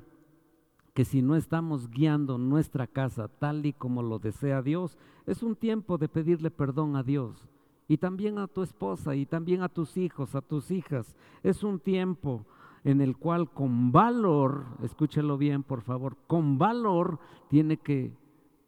que 0.96 1.06
si 1.06 1.22
no 1.22 1.36
estamos 1.36 1.92
guiando 1.92 2.40
nuestra 2.40 2.88
casa 2.88 3.28
tal 3.28 3.68
y 3.68 3.74
como 3.74 4.02
lo 4.02 4.18
desea 4.18 4.64
Dios, 4.64 4.98
es 5.28 5.44
un 5.44 5.56
tiempo 5.56 6.00
de 6.00 6.10
pedirle 6.10 6.50
perdón 6.50 6.96
a 6.96 7.04
Dios 7.04 7.48
y 7.88 7.98
también 7.98 8.40
a 8.40 8.48
tu 8.48 8.64
esposa 8.64 9.16
y 9.16 9.28
también 9.28 9.62
a 9.62 9.70
tus 9.70 9.98
hijos, 9.98 10.34
a 10.34 10.42
tus 10.42 10.72
hijas. 10.72 11.16
Es 11.44 11.64
un 11.64 11.80
tiempo 11.80 12.44
en 12.86 13.02
el 13.02 13.18
cual 13.18 13.50
con 13.50 13.92
valor, 13.92 14.68
escúchelo 14.84 15.40
bien 15.40 15.64
por 15.64 15.82
favor, 15.82 16.16
con 16.28 16.60
valor 16.60 17.20
tiene 17.50 17.78
que 17.78 18.14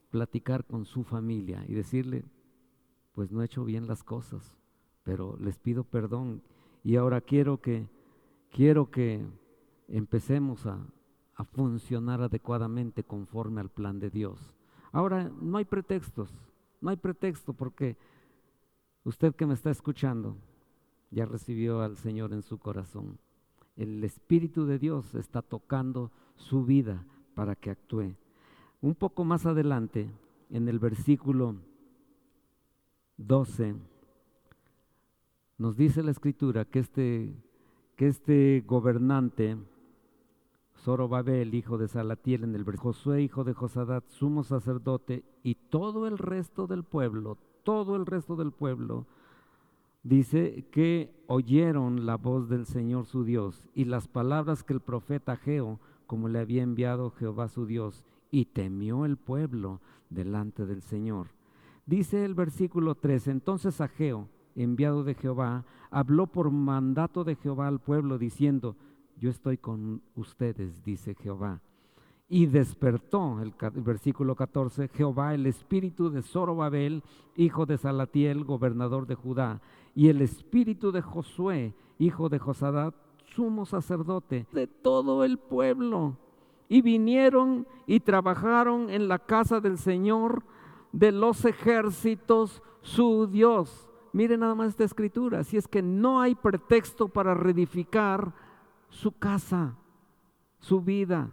platicar 0.09 0.65
con 0.65 0.85
su 0.85 1.03
familia 1.03 1.63
y 1.67 1.75
decirle, 1.75 2.25
pues 3.13 3.31
no 3.31 3.41
he 3.41 3.45
hecho 3.45 3.63
bien 3.63 3.85
las 3.85 4.03
cosas, 4.03 4.57
pero 5.03 5.37
les 5.39 5.59
pido 5.59 5.83
perdón 5.83 6.41
y 6.83 6.95
ahora 6.95 7.21
quiero 7.21 7.61
que, 7.61 7.87
quiero 8.49 8.89
que 8.89 9.23
empecemos 9.87 10.65
a, 10.65 10.79
a 11.35 11.43
funcionar 11.43 12.19
adecuadamente 12.23 13.03
conforme 13.03 13.61
al 13.61 13.69
plan 13.69 13.99
de 13.99 14.09
Dios. 14.09 14.55
Ahora, 14.91 15.31
no 15.39 15.59
hay 15.59 15.65
pretextos, 15.65 16.33
no 16.81 16.89
hay 16.89 16.97
pretexto 16.97 17.53
porque 17.53 17.97
usted 19.03 19.35
que 19.35 19.45
me 19.45 19.53
está 19.53 19.69
escuchando 19.69 20.37
ya 21.11 21.27
recibió 21.27 21.81
al 21.81 21.97
Señor 21.97 22.33
en 22.33 22.41
su 22.41 22.57
corazón 22.57 23.19
el 23.77 24.03
Espíritu 24.03 24.65
de 24.65 24.79
Dios 24.79 25.15
está 25.15 25.41
tocando 25.41 26.11
su 26.35 26.65
vida 26.65 27.05
para 27.35 27.55
que 27.55 27.69
actúe. 27.69 28.15
Un 28.81 28.95
poco 28.95 29.23
más 29.23 29.45
adelante, 29.45 30.09
en 30.49 30.67
el 30.67 30.79
versículo 30.79 31.55
12, 33.17 33.75
nos 35.57 35.77
dice 35.77 36.03
la 36.03 36.11
escritura 36.11 36.65
que 36.65 36.79
este, 36.79 37.35
que 37.95 38.07
este 38.07 38.63
gobernante, 38.65 39.57
Zorobabel, 40.77 41.53
hijo 41.53 41.77
de 41.77 41.87
Salatiel, 41.87 42.43
en 42.43 42.55
el 42.55 42.63
Josué, 42.77 43.21
hijo 43.21 43.43
de 43.43 43.53
Josadat, 43.53 44.07
sumo 44.09 44.43
sacerdote, 44.43 45.23
y 45.43 45.55
todo 45.55 46.07
el 46.07 46.17
resto 46.17 46.67
del 46.67 46.83
pueblo, 46.83 47.37
todo 47.63 47.95
el 47.95 48.05
resto 48.05 48.35
del 48.35 48.51
pueblo, 48.51 49.05
dice 50.07 50.65
que 50.71 51.13
oyeron 51.27 52.05
la 52.05 52.15
voz 52.15 52.47
del 52.47 52.65
Señor 52.65 53.05
su 53.05 53.23
Dios 53.23 53.67
y 53.73 53.85
las 53.85 54.07
palabras 54.07 54.63
que 54.63 54.73
el 54.73 54.79
profeta 54.79 55.35
Geo, 55.35 55.79
como 56.05 56.29
le 56.29 56.39
había 56.39 56.63
enviado 56.63 57.11
Jehová 57.11 57.49
su 57.49 57.65
Dios, 57.65 58.05
y 58.31 58.45
temió 58.45 59.05
el 59.05 59.17
pueblo 59.17 59.81
delante 60.09 60.65
del 60.65 60.81
Señor. 60.81 61.27
Dice 61.85 62.23
el 62.23 62.35
versículo 62.35 62.95
3, 62.95 63.27
entonces 63.27 63.81
Ageo, 63.81 64.29
enviado 64.55 65.03
de 65.03 65.13
Jehová, 65.13 65.65
habló 65.89 66.27
por 66.27 66.51
mandato 66.51 67.23
de 67.23 67.35
Jehová 67.35 67.67
al 67.67 67.79
pueblo, 67.79 68.17
diciendo, 68.17 68.75
yo 69.19 69.29
estoy 69.29 69.57
con 69.57 70.01
ustedes, 70.15 70.83
dice 70.83 71.15
Jehová. 71.15 71.61
Y 72.29 72.45
despertó, 72.45 73.41
el, 73.41 73.53
versículo 73.81 74.35
14, 74.35 74.89
Jehová 74.89 75.33
el 75.33 75.45
espíritu 75.45 76.09
de 76.09 76.21
Zorobabel, 76.21 77.03
hijo 77.35 77.65
de 77.65 77.77
Salatiel, 77.77 78.43
gobernador 78.43 79.07
de 79.07 79.15
Judá, 79.15 79.61
y 79.97 80.09
el 80.09 80.21
espíritu 80.21 80.91
de 80.91 81.01
Josué, 81.01 81.73
hijo 81.97 82.29
de 82.29 82.37
Josadat, 82.37 82.93
sumo 83.33 83.65
sacerdote, 83.65 84.45
de 84.51 84.67
todo 84.67 85.23
el 85.23 85.39
pueblo. 85.39 86.19
Y 86.69 86.83
vinieron 86.83 87.67
y 87.87 88.01
trabajaron 88.01 88.91
en 88.91 89.07
la 89.07 89.17
casa 89.17 89.59
del 89.59 89.79
Señor 89.79 90.43
de 90.91 91.11
los 91.11 91.45
ejércitos, 91.45 92.61
su 92.83 93.25
Dios. 93.25 93.89
Miren 94.13 94.41
nada 94.41 94.53
más 94.53 94.67
esta 94.69 94.83
escritura, 94.83 95.43
si 95.43 95.57
es 95.57 95.67
que 95.67 95.81
no 95.81 96.21
hay 96.21 96.35
pretexto 96.35 97.07
para 97.07 97.33
reedificar 97.33 98.35
su 98.89 99.11
casa, 99.13 99.79
su 100.59 100.79
vida. 100.79 101.31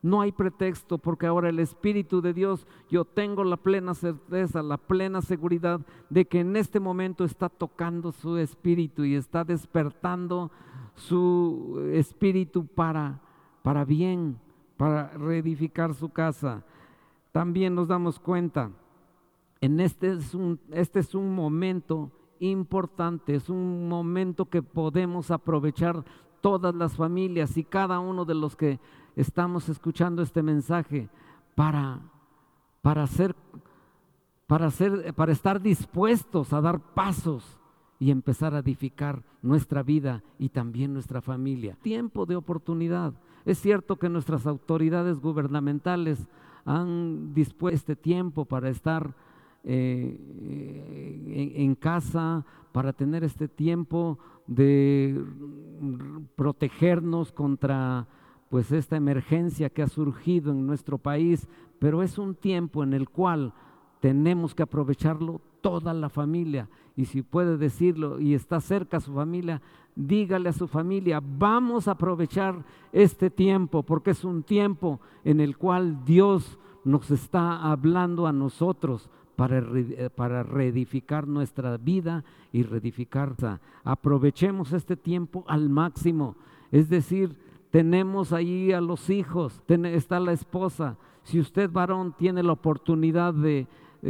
No 0.00 0.20
hay 0.20 0.30
pretexto 0.30 0.98
porque 0.98 1.26
ahora 1.26 1.48
el 1.48 1.58
Espíritu 1.58 2.20
de 2.20 2.32
Dios, 2.32 2.66
yo 2.88 3.04
tengo 3.04 3.42
la 3.42 3.56
plena 3.56 3.94
certeza, 3.94 4.62
la 4.62 4.76
plena 4.76 5.22
seguridad 5.22 5.80
de 6.08 6.24
que 6.26 6.40
en 6.40 6.54
este 6.56 6.78
momento 6.78 7.24
está 7.24 7.48
tocando 7.48 8.12
su 8.12 8.36
espíritu 8.36 9.04
y 9.04 9.16
está 9.16 9.42
despertando 9.42 10.52
su 10.94 11.90
espíritu 11.92 12.66
para, 12.66 13.20
para 13.62 13.84
bien, 13.84 14.38
para 14.76 15.08
reedificar 15.10 15.94
su 15.94 16.10
casa. 16.10 16.64
También 17.32 17.74
nos 17.74 17.88
damos 17.88 18.20
cuenta, 18.20 18.70
en 19.60 19.80
este 19.80 20.12
es 20.12 20.34
un, 20.34 20.60
este 20.70 21.00
es 21.00 21.14
un 21.14 21.34
momento 21.34 22.12
importante, 22.38 23.34
es 23.34 23.48
un 23.48 23.88
momento 23.88 24.46
que 24.46 24.62
podemos 24.62 25.32
aprovechar 25.32 26.04
todas 26.40 26.74
las 26.74 26.96
familias 26.96 27.56
y 27.56 27.64
cada 27.64 27.98
uno 27.98 28.24
de 28.24 28.34
los 28.34 28.54
que 28.54 28.78
estamos 29.18 29.68
escuchando 29.68 30.22
este 30.22 30.42
mensaje 30.42 31.08
para, 31.56 32.00
para, 32.82 33.02
hacer, 33.02 33.34
para, 34.46 34.66
hacer, 34.66 35.12
para 35.14 35.32
estar 35.32 35.60
dispuestos 35.60 36.52
a 36.52 36.60
dar 36.60 36.78
pasos 36.94 37.58
y 37.98 38.12
empezar 38.12 38.54
a 38.54 38.60
edificar 38.60 39.24
nuestra 39.42 39.82
vida 39.82 40.22
y 40.38 40.50
también 40.50 40.94
nuestra 40.94 41.20
familia. 41.20 41.76
Tiempo 41.82 42.26
de 42.26 42.36
oportunidad. 42.36 43.12
Es 43.44 43.60
cierto 43.60 43.96
que 43.96 44.08
nuestras 44.08 44.46
autoridades 44.46 45.18
gubernamentales 45.18 46.28
han 46.64 47.34
dispuesto 47.34 47.74
este 47.74 47.96
tiempo 47.96 48.44
para 48.44 48.68
estar 48.68 49.14
eh, 49.64 51.54
en, 51.56 51.74
casa, 51.74 52.46
para 52.70 52.92
tener 52.92 53.24
este 53.24 53.48
tiempo 53.48 54.18
de 54.46 55.20
protegernos 56.36 57.32
contra 57.32 58.06
pues 58.48 58.72
esta 58.72 58.96
emergencia 58.96 59.70
que 59.70 59.82
ha 59.82 59.88
surgido 59.88 60.52
en 60.52 60.66
nuestro 60.66 60.98
país, 60.98 61.46
pero 61.78 62.02
es 62.02 62.18
un 62.18 62.34
tiempo 62.34 62.82
en 62.82 62.94
el 62.94 63.08
cual 63.08 63.52
tenemos 64.00 64.54
que 64.54 64.62
aprovecharlo 64.62 65.40
toda 65.60 65.92
la 65.92 66.08
familia. 66.08 66.68
Y 66.96 67.04
si 67.04 67.22
puede 67.22 67.56
decirlo 67.56 68.20
y 68.20 68.34
está 68.34 68.60
cerca 68.60 68.96
a 68.96 69.00
su 69.00 69.12
familia, 69.12 69.60
dígale 69.94 70.48
a 70.48 70.52
su 70.52 70.66
familia, 70.66 71.20
vamos 71.22 71.88
a 71.88 71.92
aprovechar 71.92 72.64
este 72.92 73.30
tiempo, 73.30 73.82
porque 73.82 74.10
es 74.10 74.24
un 74.24 74.42
tiempo 74.42 75.00
en 75.24 75.40
el 75.40 75.56
cual 75.56 76.04
Dios 76.04 76.58
nos 76.84 77.10
está 77.10 77.62
hablando 77.62 78.26
a 78.26 78.32
nosotros 78.32 79.10
para, 79.36 79.58
eh, 79.58 80.10
reedificar 80.42 81.28
nuestra 81.28 81.76
vida 81.76 82.24
y 82.52 82.62
reedificar. 82.62 83.34
Aprovechemos 83.84 84.72
este 84.72 84.96
tiempo 84.96 85.44
al 85.46 85.68
máximo. 85.68 86.36
Es 86.72 86.88
decir, 86.88 87.36
tenemos 87.70 88.32
ahí 88.32 88.72
a 88.72 88.80
los 88.80 89.10
hijos, 89.10 89.62
está 89.68 90.20
la 90.20 90.32
esposa. 90.32 90.96
Si 91.22 91.38
usted 91.38 91.70
varón 91.70 92.14
tiene 92.16 92.42
la 92.42 92.52
oportunidad 92.52 93.34
de 93.34 93.66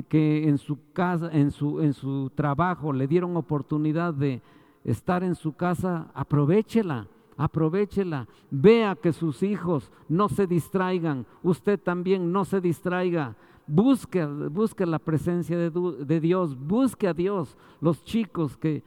que 0.08 0.48
en 0.48 0.58
su 0.58 0.78
casa, 0.92 1.30
en 1.32 1.50
su, 1.50 1.80
en 1.80 1.92
su 1.92 2.30
trabajo 2.34 2.92
le 2.92 3.06
dieron 3.06 3.36
oportunidad 3.36 4.14
de 4.14 4.42
estar 4.84 5.24
en 5.24 5.34
su 5.34 5.54
casa, 5.54 6.10
aprovechela 6.14 7.08
aprovechela, 7.38 8.26
vea 8.50 8.96
que 8.96 9.12
sus 9.12 9.44
hijos 9.44 9.92
no 10.08 10.28
se 10.28 10.46
distraigan, 10.46 11.24
usted 11.42 11.78
también 11.78 12.32
no 12.32 12.44
se 12.44 12.60
distraiga, 12.60 13.36
busque, 13.66 14.26
busque 14.26 14.84
la 14.84 14.98
presencia 14.98 15.56
de, 15.56 16.20
Dios, 16.20 16.58
busque 16.58 17.06
a 17.06 17.14
Dios, 17.14 17.56
los 17.80 18.02
chicos 18.02 18.56
que, 18.56 18.82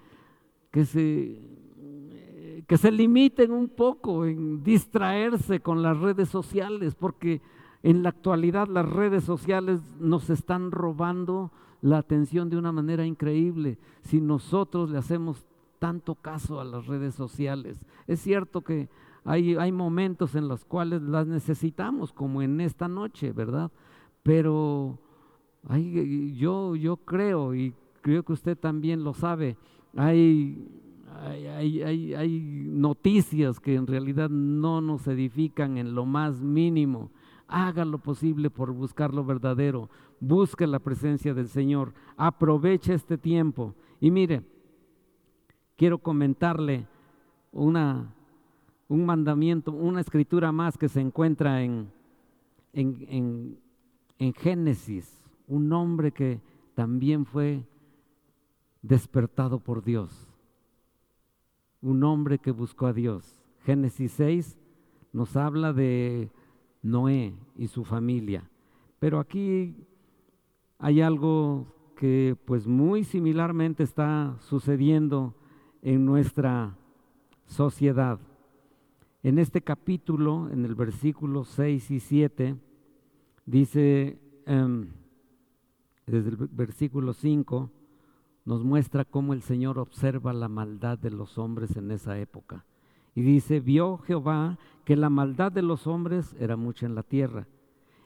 que, 0.69 0.83
se, 0.83 1.39
que 2.67 2.77
se 2.77 2.91
limiten 2.91 3.51
un 3.51 3.69
poco 3.69 4.25
en 4.25 4.63
distraerse 4.63 5.59
con 5.59 5.81
las 5.81 5.97
redes 5.97 6.29
sociales, 6.29 6.95
porque 6.95 7.41
en 7.83 8.03
la 8.03 8.09
actualidad 8.09 8.67
las 8.67 8.87
redes 8.87 9.23
sociales 9.23 9.81
nos 9.99 10.29
están 10.29 10.71
robando 10.71 11.51
la 11.81 11.97
atención 11.97 12.49
de 12.49 12.57
una 12.57 12.71
manera 12.71 13.05
increíble. 13.05 13.77
Si 14.01 14.21
nosotros 14.21 14.89
le 14.89 14.97
hacemos 14.97 15.45
tanto 15.81 16.13
caso 16.13 16.59
a 16.59 16.63
las 16.63 16.85
redes 16.85 17.15
sociales. 17.15 17.79
Es 18.05 18.21
cierto 18.21 18.61
que 18.61 18.87
hay, 19.25 19.55
hay 19.55 19.71
momentos 19.71 20.35
en 20.35 20.47
los 20.47 20.63
cuales 20.63 21.01
las 21.01 21.25
necesitamos, 21.25 22.13
como 22.13 22.43
en 22.43 22.61
esta 22.61 22.87
noche, 22.87 23.31
¿verdad? 23.31 23.71
Pero 24.21 24.99
hay, 25.67 26.35
yo, 26.37 26.75
yo 26.75 26.97
creo, 26.97 27.55
y 27.55 27.73
creo 28.01 28.21
que 28.21 28.33
usted 28.33 28.55
también 28.55 29.03
lo 29.03 29.15
sabe, 29.15 29.57
hay, 29.95 30.67
hay, 31.19 31.81
hay, 31.81 32.13
hay, 32.13 32.39
noticias 32.65 33.59
que 33.59 33.75
en 33.75 33.87
realidad 33.87 34.29
no 34.29 34.81
nos 34.81 35.07
edifican 35.07 35.77
en 35.77 35.93
lo 35.93 36.05
más 36.05 36.41
mínimo. 36.41 37.11
Haga 37.47 37.83
lo 37.85 37.97
posible 37.97 38.49
por 38.49 38.71
buscar 38.71 39.13
lo 39.13 39.25
verdadero. 39.25 39.89
Busque 40.19 40.65
la 40.65 40.79
presencia 40.79 41.33
del 41.33 41.47
Señor. 41.47 41.93
Aproveche 42.17 42.93
este 42.93 43.17
tiempo. 43.17 43.75
Y 43.99 44.09
mire, 44.09 44.43
quiero 45.75 45.97
comentarle 45.97 46.87
una, 47.51 48.13
un 48.87 49.05
mandamiento, 49.05 49.71
una 49.71 50.01
escritura 50.01 50.51
más 50.51 50.77
que 50.77 50.87
se 50.87 51.01
encuentra 51.01 51.63
en, 51.63 51.91
en, 52.73 53.57
en, 54.17 54.33
Génesis, 54.33 55.23
un 55.47 55.73
hombre 55.73 56.11
que 56.11 56.39
también 56.73 57.25
fue 57.25 57.65
despertado 58.81 59.59
por 59.59 59.83
Dios, 59.83 60.30
un 61.81 62.03
hombre 62.03 62.37
que 62.37 62.51
buscó 62.51 62.87
a 62.87 62.93
Dios. 62.93 63.39
Génesis 63.63 64.11
6 64.13 64.57
nos 65.13 65.35
habla 65.35 65.73
de 65.73 66.29
Noé 66.81 67.33
y 67.55 67.67
su 67.67 67.83
familia, 67.83 68.49
pero 68.99 69.19
aquí 69.19 69.75
hay 70.79 71.01
algo 71.01 71.67
que 71.95 72.35
pues 72.45 72.65
muy 72.65 73.03
similarmente 73.03 73.83
está 73.83 74.35
sucediendo 74.39 75.35
en 75.81 76.05
nuestra 76.05 76.75
sociedad. 77.45 78.19
En 79.23 79.37
este 79.37 79.61
capítulo, 79.61 80.49
en 80.49 80.65
el 80.65 80.73
versículo 80.73 81.43
6 81.43 81.91
y 81.91 81.99
7, 81.99 82.55
dice, 83.45 84.19
em, 84.47 84.87
desde 86.07 86.29
el 86.29 86.37
versículo 86.37 87.13
5, 87.13 87.69
nos 88.45 88.63
muestra 88.63 89.05
cómo 89.05 89.33
el 89.33 89.41
Señor 89.41 89.79
observa 89.79 90.33
la 90.33 90.47
maldad 90.47 90.97
de 90.97 91.11
los 91.11 91.37
hombres 91.37 91.75
en 91.77 91.91
esa 91.91 92.17
época. 92.19 92.65
Y 93.13 93.21
dice, 93.21 93.59
vio 93.59 93.97
Jehová 93.99 94.57
que 94.85 94.95
la 94.95 95.09
maldad 95.09 95.51
de 95.51 95.61
los 95.61 95.85
hombres 95.87 96.35
era 96.39 96.55
mucha 96.55 96.85
en 96.85 96.95
la 96.95 97.03
tierra 97.03 97.47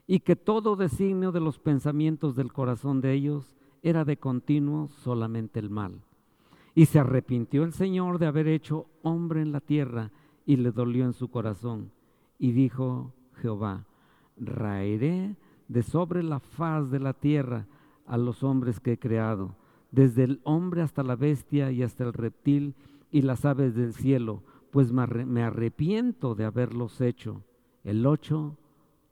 y 0.07 0.19
que 0.19 0.35
todo 0.35 0.75
designio 0.75 1.31
de 1.31 1.39
los 1.39 1.59
pensamientos 1.59 2.35
del 2.35 2.53
corazón 2.53 3.01
de 3.01 3.13
ellos 3.13 3.55
era 3.81 4.05
de 4.05 4.17
continuo 4.17 4.89
solamente 4.89 5.59
el 5.59 5.69
mal. 5.69 6.01
Y 6.73 6.85
se 6.87 6.99
arrepintió 6.99 7.63
el 7.63 7.73
Señor 7.73 8.19
de 8.19 8.27
haber 8.27 8.47
hecho 8.47 8.87
hombre 9.01 9.41
en 9.41 9.51
la 9.51 9.61
tierra 9.61 10.11
y 10.45 10.57
le 10.57 10.71
dolió 10.71 11.05
en 11.05 11.13
su 11.13 11.29
corazón. 11.29 11.91
Y 12.37 12.51
dijo 12.51 13.13
Jehová, 13.41 13.85
raeré 14.37 15.35
de 15.67 15.83
sobre 15.83 16.21
la 16.21 16.39
faz 16.39 16.91
de 16.91 16.99
la 16.99 17.13
tierra 17.13 17.65
a 18.05 18.17
los 18.17 18.43
hombres 18.43 18.79
que 18.79 18.93
he 18.93 18.99
creado, 18.99 19.55
desde 19.91 20.23
el 20.23 20.41
hombre 20.43 20.81
hasta 20.81 21.03
la 21.03 21.15
bestia 21.15 21.71
y 21.71 21.83
hasta 21.83 22.03
el 22.03 22.13
reptil 22.13 22.75
y 23.11 23.21
las 23.21 23.45
aves 23.45 23.75
del 23.75 23.93
cielo, 23.93 24.43
pues 24.71 24.91
me 24.91 25.43
arrepiento 25.43 26.35
de 26.35 26.45
haberlos 26.45 26.99
hecho. 27.01 27.43
El 27.83 28.05
ocho, 28.05 28.57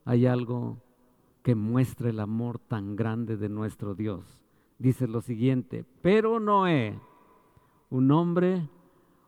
hay 0.05 0.25
algo 0.25 0.77
que 1.43 1.55
muestra 1.55 2.09
el 2.09 2.19
amor 2.19 2.59
tan 2.59 2.95
grande 2.95 3.38
de 3.38 3.49
nuestro 3.49 3.95
Dios. 3.95 4.41
Dice 4.79 5.07
lo 5.07 5.21
siguiente, 5.21 5.86
pero 6.01 6.39
Noé, 6.39 6.99
un 7.89 8.12
hombre, 8.12 8.67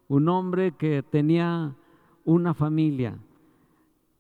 un 0.08 0.28
hombre 0.28 0.72
que 0.72 1.04
tenía 1.04 1.76
una 2.24 2.54
familia. 2.54 3.20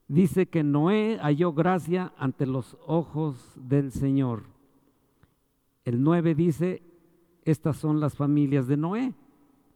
Dice 0.07 0.45
que 0.45 0.63
Noé 0.63 1.17
halló 1.21 1.53
gracia 1.53 2.13
ante 2.17 2.45
los 2.45 2.77
ojos 2.85 3.53
del 3.55 3.91
Señor. 3.91 4.43
El 5.83 6.03
9 6.03 6.35
dice, 6.35 6.81
estas 7.45 7.77
son 7.77 7.99
las 7.99 8.15
familias 8.15 8.67
de 8.67 8.75
Noé. 8.75 9.13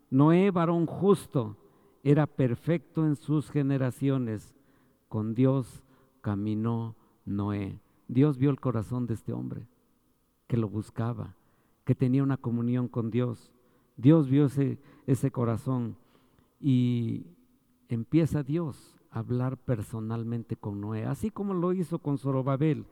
Noé, 0.10 0.49
varón 0.49 0.88
justo, 0.88 1.55
era 2.03 2.25
perfecto 2.25 3.05
en 3.05 3.15
sus 3.15 3.51
generaciones. 3.51 4.55
Con 5.08 5.36
Dios 5.36 5.84
caminó 6.21 6.95
Noé. 7.25 7.79
Dios 8.08 8.39
vio 8.39 8.49
el 8.49 8.60
corazón 8.60 9.05
de 9.05 9.13
este 9.13 9.34
hombre, 9.34 9.67
que 10.47 10.58
lo 10.58 10.67
buscaba, 10.67 11.36
que 11.86 11.93
tenía 11.93 12.23
una 12.23 12.38
comunión 12.38 12.88
con 12.88 13.12
Dios. 13.12 13.51
Dios 13.97 14.27
vio 14.29 14.45
ese, 14.45 14.79
ese 15.05 15.29
corazón 15.29 15.95
y 16.60 17.27
empieza 17.88 18.41
Dios 18.41 18.95
a 19.12 19.19
hablar 19.19 19.58
personalmente 19.58 20.55
con 20.55 20.82
Noé, 20.82 21.05
así 21.05 21.29
como 21.29 21.53
lo 21.53 21.73
hizo 21.73 21.99
con 21.99 22.17
Zorobabel, 22.17 22.86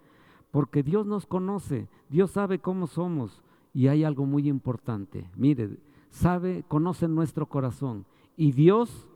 porque 0.51 0.83
Dios 0.83 1.07
nos 1.07 1.25
conoce, 1.25 1.87
Dios 2.09 2.31
sabe 2.31 2.59
cómo 2.59 2.85
somos 2.85 3.41
y 3.77 3.89
hay 3.89 4.03
algo 4.03 4.25
muy 4.25 4.49
importante. 4.49 5.29
Mire, 5.35 5.77
sabe, 6.09 6.65
conoce 6.67 7.07
nuestro 7.07 7.45
corazón 7.45 8.07
y 8.35 8.51
Dios, 8.51 9.07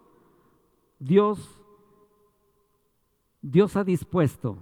Dios, 0.99 1.59
Dios 3.41 3.75
ha 3.75 3.83
dispuesto 3.83 4.59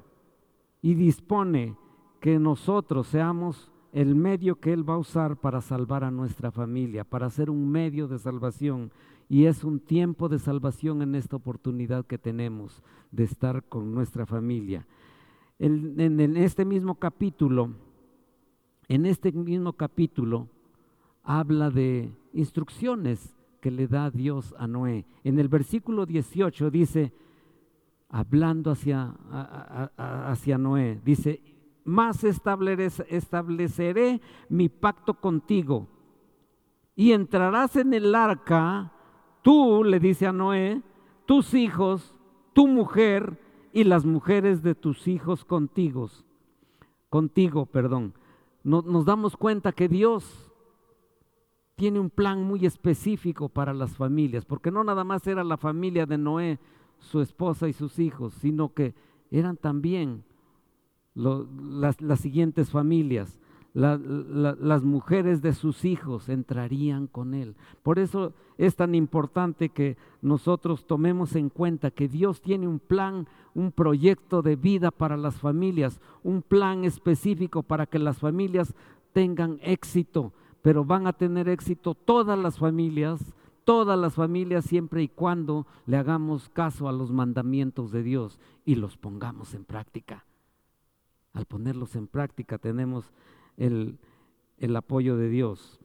y 0.81 0.93
dispone 0.93 1.75
que 2.21 2.39
nosotros 2.39 3.07
seamos 3.07 3.73
el 3.91 4.15
medio 4.15 4.61
que 4.61 4.71
Él 4.71 4.89
va 4.89 4.93
a 4.93 4.99
usar 4.99 5.35
para 5.35 5.59
salvar 5.59 6.05
a 6.05 6.11
nuestra 6.11 6.49
familia, 6.49 7.03
para 7.03 7.29
ser 7.29 7.49
un 7.49 7.69
medio 7.69 8.07
de 8.07 8.19
salvación. 8.19 8.93
Y 9.27 9.47
es 9.47 9.65
un 9.65 9.81
tiempo 9.81 10.29
de 10.29 10.39
salvación 10.39 11.01
en 11.01 11.13
esta 11.13 11.35
oportunidad 11.35 12.05
que 12.05 12.17
tenemos 12.17 12.81
de 13.11 13.25
estar 13.25 13.65
con 13.65 13.93
nuestra 13.93 14.25
familia. 14.25 14.87
En, 15.59 15.99
en 15.99 16.37
este 16.37 16.63
mismo 16.63 16.95
capítulo, 16.95 17.73
en 18.89 19.05
este 19.05 19.31
mismo 19.31 19.73
capítulo, 19.73 20.47
habla 21.23 21.69
de 21.69 22.11
instrucciones 22.33 23.35
que 23.61 23.69
le 23.69 23.87
da 23.87 24.09
Dios 24.09 24.55
a 24.57 24.65
Noé. 24.65 25.05
En 25.23 25.37
el 25.37 25.47
versículo 25.47 26.07
18 26.07 26.71
dice, 26.71 27.13
hablando 28.09 28.71
hacia, 28.71 29.15
hacia 29.95 30.57
Noé, 30.57 30.99
dice, 31.05 31.41
más 31.85 32.23
estableceré 32.23 34.21
mi 34.49 34.69
pacto 34.69 35.13
contigo. 35.13 35.87
Y 36.95 37.11
entrarás 37.11 37.75
en 37.75 37.93
el 37.93 38.15
arca, 38.15 38.91
tú, 39.43 39.83
le 39.83 39.99
dice 39.99 40.25
a 40.25 40.33
Noé, 40.33 40.81
tus 41.27 41.53
hijos, 41.53 42.15
tu 42.53 42.67
mujer 42.67 43.39
y 43.71 43.83
las 43.83 44.03
mujeres 44.03 44.63
de 44.63 44.73
tus 44.73 45.07
hijos 45.07 45.45
contigo. 45.45 46.09
Contigo, 47.09 47.67
perdón. 47.67 48.13
Nos 48.63 49.05
damos 49.05 49.37
cuenta 49.37 49.71
que 49.71 49.87
Dios 49.87 50.51
tiene 51.75 51.99
un 51.99 52.09
plan 52.09 52.43
muy 52.43 52.65
específico 52.65 53.47
para 53.47 53.73
las 53.73 53.95
familias, 53.95 54.43
porque 54.43 54.69
no 54.69 54.83
nada 54.83 55.05
más 55.05 55.25
era 55.27 55.43
la 55.45 55.55
familia 55.55 56.05
de 56.05 56.17
Noé, 56.17 56.59
su 56.99 57.21
esposa 57.21 57.69
y 57.69 57.73
sus 57.73 57.99
hijos, 57.99 58.33
sino 58.33 58.73
que 58.73 58.93
eran 59.31 59.55
también 59.55 60.25
las, 61.13 61.95
siguientes 62.19 62.69
familias. 62.69 63.39
Las 63.73 64.83
mujeres 64.83 65.41
de 65.41 65.53
sus 65.53 65.85
hijos 65.85 66.29
entrarían 66.29 67.07
con 67.07 67.33
él. 67.33 67.55
Por 67.83 67.99
eso 67.99 68.33
es 68.57 68.75
tan 68.75 68.95
importante 68.95 69.69
que 69.69 69.95
nosotros 70.21 70.85
tomemos 70.85 71.35
en 71.35 71.49
cuenta 71.49 71.91
que 71.91 72.07
Dios 72.07 72.41
tiene 72.41 72.67
un 72.67 72.79
plan, 72.79 73.27
un 73.53 73.71
proyecto 73.71 74.41
de 74.41 74.55
vida 74.55 74.91
para 74.91 75.17
las 75.17 75.35
familias, 75.35 76.01
un 76.23 76.41
plan 76.41 76.83
específico 76.83 77.63
para 77.63 77.85
que 77.85 77.99
las 77.99 78.17
familias 78.17 78.73
tengan 79.13 79.59
éxito 79.61 80.33
pero 80.61 80.83
van 80.83 81.07
a 81.07 81.13
tener 81.13 81.47
éxito 81.49 81.93
todas 81.95 82.37
las 82.37 82.57
familias, 82.57 83.33
todas 83.63 83.97
las 83.97 84.15
familias 84.15 84.65
siempre 84.65 85.01
y 85.03 85.07
cuando 85.07 85.67
le 85.85 85.97
hagamos 85.97 86.49
caso 86.49 86.89
a 86.89 86.91
los 86.91 87.11
mandamientos 87.11 87.91
de 87.91 88.03
Dios 88.03 88.39
y 88.65 88.75
los 88.75 88.97
pongamos 88.97 89.53
en 89.53 89.65
práctica. 89.65 90.25
Al 91.33 91.45
ponerlos 91.45 91.95
en 91.95 92.07
práctica 92.07 92.57
tenemos 92.57 93.11
el, 93.59 94.75
apoyo 94.75 95.17
de 95.17 95.29
Dios. 95.29 95.79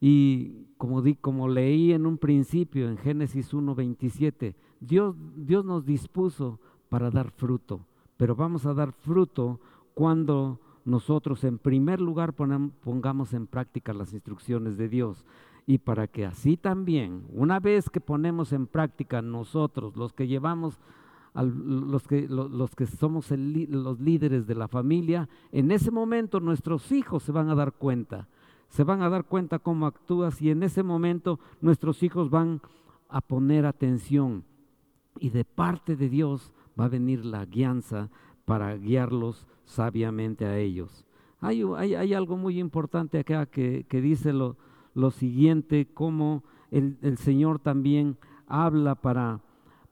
Y 0.00 0.66
como, 0.76 1.02
di, 1.02 1.14
como 1.14 1.48
leí 1.48 1.92
en 1.92 2.06
un 2.06 2.18
principio 2.18 2.88
en 2.88 2.98
Génesis 2.98 3.52
1.27, 3.52 4.54
Dios, 4.80 5.14
Dios 5.36 5.64
nos 5.64 5.84
dispuso 5.84 6.60
para 6.88 7.10
dar 7.10 7.30
fruto, 7.30 7.86
pero 8.16 8.34
vamos 8.34 8.66
a 8.66 8.74
dar 8.74 8.92
fruto 8.92 9.60
cuando 9.94 10.60
nosotros 10.84 11.44
en 11.44 11.58
primer 11.58 12.00
lugar 12.00 12.32
pongamos 12.32 13.34
en 13.34 13.46
práctica 13.46 13.92
las 13.92 14.14
instrucciones 14.14 14.78
de 14.78 14.88
Dios 14.88 15.24
y 15.66 15.76
para 15.76 16.06
que 16.06 16.24
así 16.24 16.56
también, 16.56 17.26
una 17.28 17.60
vez 17.60 17.90
que 17.90 18.00
ponemos 18.00 18.54
en 18.54 18.66
práctica 18.66 19.20
nosotros, 19.20 19.96
los 19.96 20.14
que 20.14 20.26
llevamos, 20.26 20.78
los, 21.42 22.06
que, 22.06 22.28
que 22.76 22.86
somos 22.86 23.30
los 23.30 24.00
líderes 24.00 24.46
de 24.46 24.54
la 24.54 24.68
familia, 24.68 25.28
en 25.52 25.70
ese 25.70 25.90
momento 25.90 26.40
nuestros 26.40 26.90
hijos 26.92 27.22
se 27.22 27.32
van 27.32 27.48
a 27.50 27.54
dar 27.54 27.72
cuenta, 27.72 28.28
se 28.68 28.84
van 28.84 29.02
a 29.02 29.08
dar 29.08 29.24
cuenta 29.24 29.58
cómo 29.58 29.86
actúas 29.86 30.40
y 30.42 30.50
en 30.50 30.62
ese 30.62 30.82
momento 30.82 31.38
nuestros 31.60 32.02
hijos 32.02 32.30
van 32.30 32.60
a 33.08 33.20
poner 33.20 33.66
atención 33.66 34.44
y 35.20 35.30
de 35.30 35.44
parte 35.44 35.96
de 35.96 36.08
Dios 36.08 36.52
va 36.78 36.86
a 36.86 36.88
venir 36.88 37.24
la 37.24 37.44
guianza 37.44 38.10
para 38.44 38.76
guiarlos 38.76 39.46
sabiamente 39.64 40.46
a 40.46 40.58
ellos. 40.58 41.04
Hay, 41.40 41.62
hay, 41.62 42.14
algo 42.14 42.36
muy 42.36 42.58
importante 42.58 43.18
acá 43.18 43.46
que, 43.46 43.84
dice 43.90 44.32
lo, 44.32 44.56
lo, 44.94 45.10
siguiente, 45.10 45.86
como 45.92 46.42
el, 46.70 47.16
Señor 47.18 47.60
también 47.60 48.16
habla 48.48 48.96
para, 48.96 49.40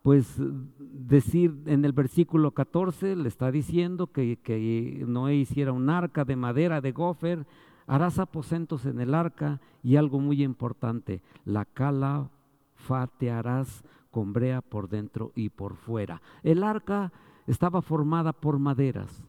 pues, 0.06 0.40
decir 0.78 1.64
en 1.66 1.84
el 1.84 1.90
versículo 1.90 2.52
14, 2.52 3.16
le 3.16 3.26
está 3.26 3.50
diciendo 3.50 4.06
que, 4.12 4.36
que 4.36 5.02
Noé 5.04 5.34
hiciera 5.34 5.72
un 5.72 5.90
arca 5.90 6.24
de 6.24 6.36
madera 6.36 6.80
de 6.80 6.92
gofer, 6.92 7.44
harás 7.88 8.20
aposentos 8.20 8.86
en 8.86 9.00
el 9.00 9.14
arca 9.14 9.60
y 9.82 9.96
algo 9.96 10.20
muy 10.20 10.44
importante, 10.44 11.22
la 11.44 11.64
cala 11.64 12.30
fatearás 12.76 13.82
con 14.12 14.32
brea 14.32 14.60
por 14.60 14.88
dentro 14.88 15.32
y 15.34 15.48
por 15.48 15.74
fuera. 15.74 16.22
El 16.44 16.62
arca 16.62 17.12
estaba 17.48 17.82
formada 17.82 18.32
por 18.32 18.60
maderas 18.60 19.24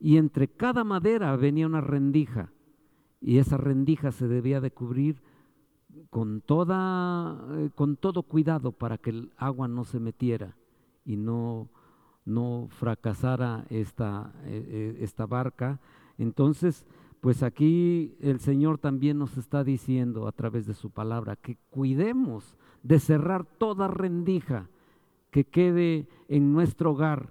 y 0.00 0.16
entre 0.16 0.48
cada 0.48 0.84
madera 0.84 1.36
venía 1.36 1.66
una 1.66 1.82
rendija 1.82 2.50
y 3.20 3.36
esa 3.36 3.58
rendija 3.58 4.10
se 4.10 4.26
debía 4.26 4.62
de 4.62 4.70
cubrir 4.70 5.20
con, 6.10 6.40
toda, 6.40 7.38
eh, 7.58 7.70
con 7.74 7.96
todo 7.96 8.22
cuidado 8.22 8.72
para 8.72 8.98
que 8.98 9.10
el 9.10 9.32
agua 9.36 9.68
no 9.68 9.84
se 9.84 10.00
metiera 10.00 10.56
y 11.04 11.16
no, 11.16 11.68
no 12.24 12.68
fracasara 12.70 13.64
esta, 13.70 14.32
eh, 14.44 14.64
eh, 14.68 14.96
esta 15.00 15.26
barca. 15.26 15.80
Entonces, 16.18 16.86
pues 17.20 17.42
aquí 17.42 18.16
el 18.20 18.40
Señor 18.40 18.78
también 18.78 19.18
nos 19.18 19.36
está 19.36 19.64
diciendo 19.64 20.26
a 20.26 20.32
través 20.32 20.66
de 20.66 20.74
su 20.74 20.90
palabra 20.90 21.36
que 21.36 21.56
cuidemos 21.70 22.56
de 22.82 22.98
cerrar 22.98 23.44
toda 23.44 23.88
rendija 23.88 24.68
que 25.30 25.44
quede 25.44 26.08
en 26.28 26.52
nuestro 26.52 26.92
hogar 26.92 27.30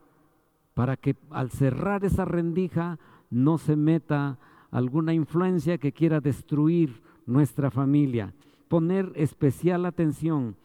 para 0.74 0.98
que 0.98 1.16
al 1.30 1.52
cerrar 1.52 2.06
esa 2.06 2.26
rendija 2.26 3.00
no 3.30 3.58
se 3.58 3.76
meta 3.76 4.40
alguna 4.72 5.14
influencia 5.14 5.78
que 5.78 5.92
quiera 5.92 6.20
destruir 6.22 7.02
nuestra 7.26 7.70
familia. 7.70 8.34
Poner 8.72 9.12
especial 9.16 9.86
atención 9.86 10.56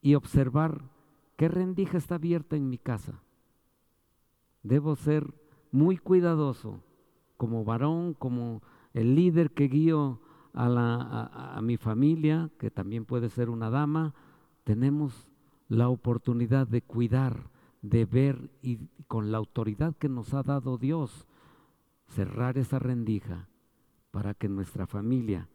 y 0.00 0.14
observar 0.14 0.88
qué 1.36 1.48
rendija 1.48 1.98
está 1.98 2.14
abierta 2.14 2.56
en 2.56 2.70
mi 2.70 2.78
casa. 2.78 3.22
Debo 4.62 4.96
ser 4.96 5.34
muy 5.70 5.98
cuidadoso 5.98 6.82
como 7.36 7.62
varón, 7.62 8.14
como 8.14 8.62
el 8.94 9.16
líder 9.16 9.50
que 9.50 9.68
guío 9.68 10.22
a, 10.54 11.56
a 11.58 11.60
mi 11.60 11.76
familia, 11.76 12.50
que 12.56 12.70
también 12.70 13.04
puede 13.04 13.28
ser 13.28 13.50
una 13.50 13.68
dama. 13.68 14.14
Tenemos 14.64 15.28
la 15.68 15.90
oportunidad 15.90 16.66
de 16.66 16.80
cuidar 16.80 17.50
de 17.82 18.06
ver 18.06 18.50
y 18.62 18.78
con 19.08 19.30
la 19.30 19.36
autoridad 19.36 19.94
que 19.94 20.08
nos 20.08 20.32
ha 20.32 20.42
dado 20.42 20.78
Dios, 20.78 21.26
cerrar 22.08 22.56
esa 22.56 22.78
rendija 22.78 23.50
para 24.10 24.32
que 24.32 24.48
nuestra 24.48 24.86
familia, 24.86 25.50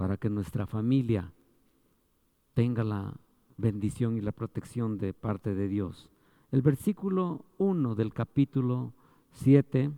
para 0.00 0.16
que 0.16 0.30
nuestra 0.30 0.66
familia 0.66 1.30
tenga 2.54 2.82
la 2.82 3.12
bendición 3.58 4.16
y 4.16 4.22
la 4.22 4.32
protección 4.32 4.96
de 4.96 5.12
parte 5.12 5.54
de 5.54 5.68
Dios. 5.68 6.08
El 6.50 6.62
versículo 6.62 7.44
1 7.58 7.94
del 7.96 8.14
capítulo 8.14 8.94
7 9.32 9.90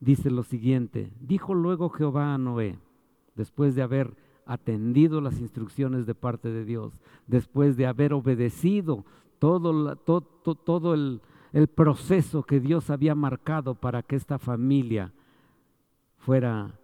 dice 0.00 0.28
lo 0.28 0.42
siguiente, 0.42 1.12
dijo 1.20 1.54
luego 1.54 1.88
Jehová 1.88 2.34
a 2.34 2.38
Noé, 2.38 2.80
después 3.36 3.76
de 3.76 3.82
haber 3.82 4.16
atendido 4.44 5.20
las 5.20 5.38
instrucciones 5.38 6.04
de 6.04 6.16
parte 6.16 6.50
de 6.50 6.64
Dios, 6.64 6.92
después 7.28 7.76
de 7.76 7.86
haber 7.86 8.14
obedecido 8.14 9.04
todo, 9.38 9.94
todo, 9.94 10.94
el, 10.94 11.20
el 11.52 11.68
proceso 11.68 12.42
que 12.42 12.58
Dios 12.58 12.90
había 12.90 13.14
marcado 13.14 13.76
para 13.76 14.02
que 14.02 14.16
esta 14.16 14.40
familia 14.40 15.12
fuera, 16.18 16.76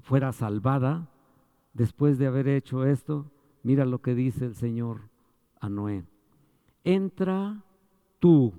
fuera 0.00 0.32
salvada, 0.32 1.08
después 1.72 2.18
de 2.18 2.26
haber 2.26 2.48
hecho 2.48 2.84
esto, 2.84 3.30
mira 3.62 3.84
lo 3.84 4.00
que 4.00 4.14
dice 4.14 4.44
el 4.44 4.54
Señor 4.54 5.10
a 5.60 5.68
Noé. 5.68 6.04
Entra 6.84 7.64
tú 8.18 8.52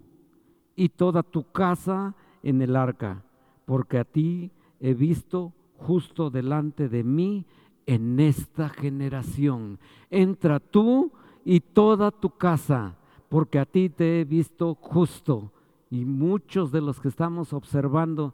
y 0.75 0.89
toda 0.89 1.23
tu 1.23 1.51
casa 1.51 2.15
en 2.43 2.61
el 2.61 2.75
arca, 2.75 3.23
porque 3.65 3.99
a 3.99 4.05
ti 4.05 4.51
he 4.79 4.93
visto 4.93 5.53
justo 5.77 6.29
delante 6.29 6.89
de 6.89 7.03
mí 7.03 7.45
en 7.85 8.19
esta 8.19 8.69
generación. 8.69 9.79
Entra 10.09 10.59
tú 10.59 11.11
y 11.43 11.59
toda 11.59 12.11
tu 12.11 12.29
casa, 12.29 12.95
porque 13.29 13.59
a 13.59 13.65
ti 13.65 13.89
te 13.89 14.21
he 14.21 14.25
visto 14.25 14.75
justo. 14.75 15.51
Y 15.89 16.05
muchos 16.05 16.71
de 16.71 16.81
los 16.81 16.99
que 16.99 17.07
estamos 17.07 17.51
observando 17.51 18.33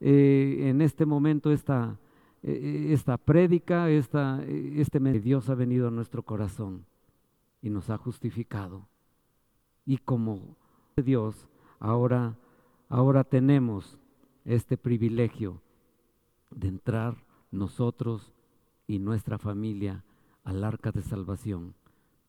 eh, 0.00 0.68
en 0.70 0.80
este 0.80 1.04
momento 1.04 1.50
esta, 1.50 1.98
esta 2.42 3.16
prédica, 3.16 3.90
esta, 3.90 4.42
este 4.44 5.00
Dios 5.20 5.48
ha 5.50 5.54
venido 5.54 5.88
a 5.88 5.90
nuestro 5.90 6.22
corazón 6.22 6.86
y 7.62 7.70
nos 7.70 7.90
ha 7.90 7.96
justificado. 7.96 8.86
Y 9.84 9.98
como 9.98 10.56
Dios, 10.96 11.48
ahora, 11.80 12.36
ahora 12.88 13.24
tenemos 13.24 13.98
este 14.44 14.76
privilegio 14.76 15.60
de 16.50 16.68
entrar 16.68 17.16
nosotros 17.50 18.32
y 18.86 18.98
nuestra 18.98 19.38
familia 19.38 20.04
al 20.44 20.64
arca 20.64 20.92
de 20.92 21.02
salvación 21.02 21.74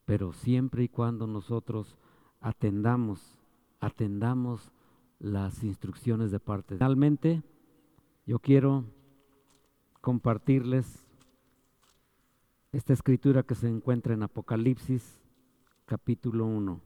pero 0.10 0.34
siempre 0.34 0.82
y 0.86 0.88
cuando 0.88 1.28
nosotros 1.28 1.96
atendamos, 2.42 3.38
atendamos 3.80 4.72
las 5.20 5.64
instrucciones 5.64 6.32
de 6.32 6.40
parte. 6.40 6.78
Finalmente, 6.78 7.44
yo 8.26 8.40
quiero 8.40 8.86
compartirles 10.02 11.06
esta 12.72 12.94
escritura 12.94 13.44
que 13.44 13.56
se 13.56 13.68
encuentra 13.68 14.14
en 14.14 14.24
Apocalipsis 14.24 15.20
capítulo 15.86 16.46
1. 16.46 16.82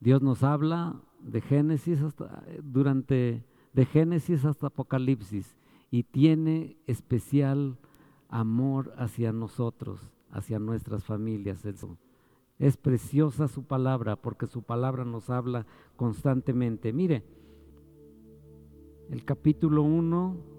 Dios 0.00 0.22
nos 0.22 0.42
habla 0.42 1.00
de 1.20 1.40
Génesis 1.40 2.02
hasta 2.02 2.44
durante 2.62 3.44
de 3.72 3.86
Génesis 3.86 4.44
hasta 4.44 4.66
Apocalipsis 4.66 5.56
y 5.90 6.02
tiene 6.02 6.76
especial 6.86 7.78
amor 8.28 8.92
hacia 8.96 9.32
nosotros 9.32 10.14
hacia 10.34 10.58
nuestras 10.58 11.04
familias. 11.04 11.64
Es 12.58 12.76
preciosa 12.76 13.48
su 13.48 13.64
palabra 13.64 14.16
porque 14.16 14.46
su 14.46 14.62
palabra 14.62 15.04
nos 15.04 15.30
habla 15.30 15.64
constantemente. 15.96 16.92
Mire, 16.92 17.24
el 19.10 19.24
capítulo 19.24 19.82
1 19.82 20.53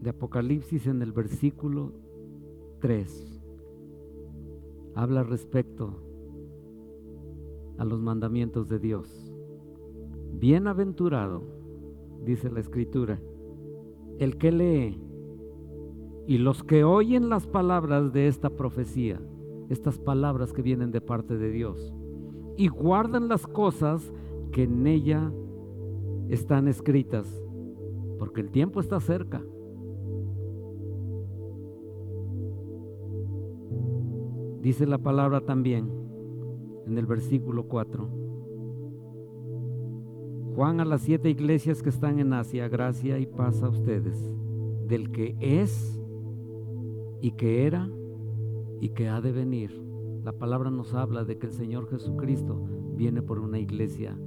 de 0.00 0.10
Apocalipsis 0.10 0.86
en 0.86 1.02
el 1.02 1.12
versículo 1.12 1.92
3. 2.80 3.40
Habla 4.94 5.22
respecto 5.22 6.02
a 7.78 7.84
los 7.84 8.00
mandamientos 8.00 8.68
de 8.68 8.78
Dios. 8.78 9.32
Bienaventurado, 10.32 11.42
dice 12.24 12.50
la 12.50 12.60
escritura, 12.60 13.20
el 14.18 14.36
que 14.36 14.52
lee 14.52 15.00
y 16.26 16.38
los 16.38 16.62
que 16.62 16.84
oyen 16.84 17.28
las 17.28 17.46
palabras 17.46 18.12
de 18.12 18.28
esta 18.28 18.50
profecía, 18.50 19.20
estas 19.68 19.98
palabras 19.98 20.52
que 20.52 20.62
vienen 20.62 20.90
de 20.90 21.00
parte 21.00 21.38
de 21.38 21.50
Dios, 21.50 21.94
y 22.56 22.68
guardan 22.68 23.28
las 23.28 23.46
cosas 23.46 24.12
que 24.52 24.64
en 24.64 24.86
ella 24.86 25.32
están 26.28 26.68
escritas, 26.68 27.42
porque 28.18 28.40
el 28.40 28.50
tiempo 28.50 28.80
está 28.80 29.00
cerca. 29.00 29.42
Dice 34.60 34.86
la 34.86 34.98
palabra 34.98 35.40
también 35.40 35.88
en 36.86 36.98
el 36.98 37.06
versículo 37.06 37.68
4. 37.68 38.08
Juan 40.54 40.80
a 40.80 40.84
las 40.84 41.02
siete 41.02 41.30
iglesias 41.30 41.82
que 41.82 41.90
están 41.90 42.18
en 42.18 42.32
Asia, 42.32 42.68
gracia 42.68 43.20
y 43.20 43.26
paz 43.26 43.62
a 43.62 43.68
ustedes, 43.68 44.18
del 44.88 45.12
que 45.12 45.36
es 45.38 46.00
y 47.20 47.32
que 47.32 47.66
era 47.66 47.88
y 48.80 48.88
que 48.88 49.08
ha 49.08 49.20
de 49.20 49.30
venir. 49.30 49.80
La 50.24 50.32
palabra 50.32 50.70
nos 50.70 50.94
habla 50.94 51.24
de 51.24 51.38
que 51.38 51.46
el 51.46 51.52
Señor 51.52 51.88
Jesucristo 51.88 52.60
viene 52.96 53.22
por 53.22 53.38
una 53.38 53.60
iglesia 53.60 54.18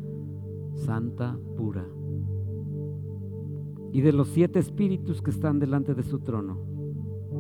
santa, 0.74 1.38
pura. 1.58 1.86
Y 3.92 4.00
de 4.00 4.14
los 4.14 4.30
siete 4.30 4.60
espíritus 4.60 5.22
que 5.22 5.32
están 5.32 5.60
delante 5.60 5.94
de 5.94 6.04
su 6.04 6.20
trono. 6.20 6.60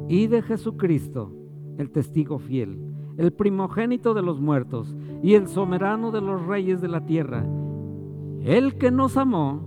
Y 0.09 0.27
de 0.27 0.41
Jesucristo, 0.41 1.31
el 1.77 1.91
testigo 1.91 2.39
fiel, 2.39 2.77
el 3.17 3.31
primogénito 3.31 4.13
de 4.13 4.21
los 4.21 4.39
muertos 4.39 4.95
y 5.23 5.35
el 5.35 5.47
soberano 5.47 6.11
de 6.11 6.21
los 6.21 6.45
reyes 6.45 6.81
de 6.81 6.87
la 6.87 7.05
tierra, 7.05 7.45
el 8.43 8.77
que 8.77 8.91
nos 8.91 9.17
amó 9.17 9.61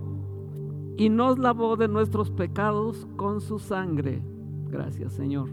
y 0.96 1.08
nos 1.08 1.38
lavó 1.38 1.76
de 1.76 1.88
nuestros 1.88 2.30
pecados 2.30 3.06
con 3.16 3.40
su 3.40 3.58
sangre. 3.58 4.22
Gracias 4.70 5.12
Señor. 5.12 5.48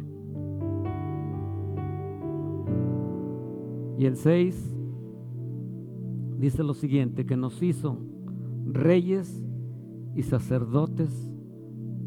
Y 3.98 4.06
el 4.06 4.16
6 4.16 4.76
dice 6.40 6.64
lo 6.64 6.74
siguiente, 6.74 7.26
que 7.26 7.38
nos 7.38 7.62
hizo 7.62 7.98
reyes 8.66 9.44
y 10.16 10.24
sacerdotes 10.24 11.32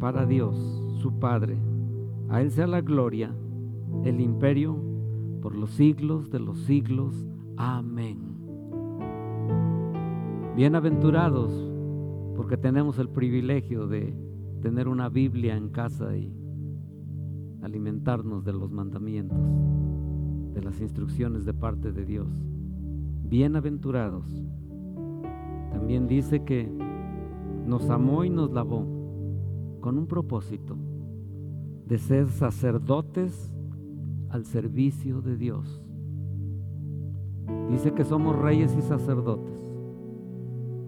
para 0.01 0.27
Dios, 0.27 0.57
su 1.01 1.19
Padre. 1.21 1.57
A 2.29 2.43
Él 2.43 2.51
sea 2.51 2.67
la 2.67 2.81
gloria, 2.81 3.33
el 4.05 4.21
imperio, 4.21 4.77
por 5.41 5.55
los 5.55 5.71
siglos 5.71 6.31
de 6.31 6.41
los 6.41 6.59
siglos. 6.61 7.15
Amén. 7.57 8.19
Bienaventurados, 10.57 11.53
porque 12.37 12.57
tenemos 12.57 12.99
el 12.99 13.09
privilegio 13.09 13.87
de 13.87 14.15
tener 14.63 14.89
una 14.89 15.09
Biblia 15.09 15.57
en 15.57 15.69
casa 15.69 16.17
y 16.17 16.33
alimentarnos 17.63 18.45
de 18.45 18.53
los 18.53 18.71
mandamientos, 18.71 19.39
de 20.55 20.63
las 20.63 20.81
instrucciones 20.81 21.45
de 21.45 21.55
parte 21.55 21.93
de 21.93 22.05
Dios 22.05 22.29
bienaventurados. 23.35 24.25
También 25.73 26.07
dice 26.07 26.45
que 26.45 26.71
nos 27.67 27.91
amó 27.91 28.25
y 28.25 28.31
nos 28.31 28.53
lavó 28.53 28.87
con 29.81 29.99
un 29.99 30.07
propósito 30.07 30.77
de 31.87 31.99
ser 31.99 32.29
sacerdotes 32.29 33.53
al 34.35 34.47
servicio 34.47 35.22
de 35.22 35.37
Dios. 35.37 35.80
Dice 37.70 37.93
que 37.93 38.05
somos 38.05 38.35
reyes 38.37 38.74
y 38.76 38.82
sacerdotes, 38.82 39.64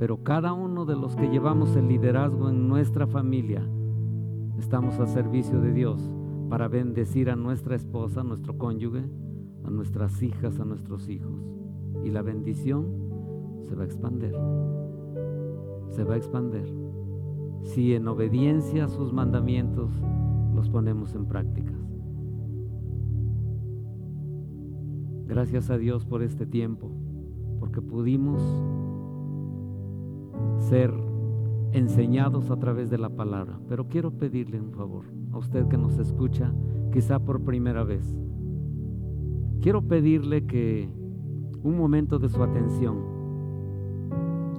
pero 0.01 0.25
cada 0.25 0.53
uno 0.53 0.85
de 0.85 0.97
los 0.97 1.15
que 1.15 1.29
llevamos 1.29 1.77
el 1.77 1.87
liderazgo 1.87 2.49
en 2.49 2.67
nuestra 2.67 3.07
familia 3.07 3.63
estamos 4.59 4.99
al 4.99 5.07
servicio 5.07 5.61
de 5.61 5.73
Dios 5.73 6.11
para 6.51 6.67
bendecir 6.67 7.31
a 7.31 7.37
nuestra 7.37 7.77
esposa, 7.77 8.23
a 8.23 8.25
nuestro 8.25 8.59
cónyuge, 8.59 9.05
a 9.65 9.71
nuestras 9.71 10.21
hijas, 10.25 10.59
a 10.59 10.65
nuestros 10.65 11.09
hijos 11.09 11.41
y 12.05 12.11
la 12.11 12.23
bendición 12.23 12.89
se 13.69 13.77
va 13.77 13.85
a 13.85 13.87
expander. 13.87 14.33
Se 15.91 16.03
va 16.03 16.15
a 16.15 16.17
expander. 16.17 16.69
Si 17.63 17.95
en 17.95 18.09
obediencia 18.09 18.87
a 18.87 18.89
sus 18.89 19.13
mandamientos 19.13 19.93
los 20.53 20.69
ponemos 20.69 21.15
en 21.15 21.27
práctica. 21.27 21.76
Gracias 25.27 25.71
a 25.71 25.77
Dios 25.77 26.05
por 26.05 26.23
este 26.23 26.47
tiempo, 26.47 26.91
porque 27.59 27.83
pudimos 27.83 28.41
ser 30.59 30.95
enseñados 31.73 32.51
a 32.51 32.59
través 32.59 32.91
de 32.91 32.99
la 32.99 33.11
palabra. 33.11 33.59
Pero 33.69 33.89
quiero 33.89 34.13
pedirle 34.13 34.61
un 34.61 34.71
favor 34.71 35.05
a 35.33 35.39
usted 35.39 35.67
que 35.67 35.77
nos 35.77 35.99
escucha, 35.99 36.55
quizá 36.93 37.19
por 37.19 37.43
primera 37.43 37.83
vez. 37.83 38.17
Quiero 39.61 39.83
pedirle 39.83 40.47
que 40.47 40.89
un 41.65 41.77
momento 41.77 42.21
de 42.21 42.29
su 42.29 42.41
atención. 42.43 42.97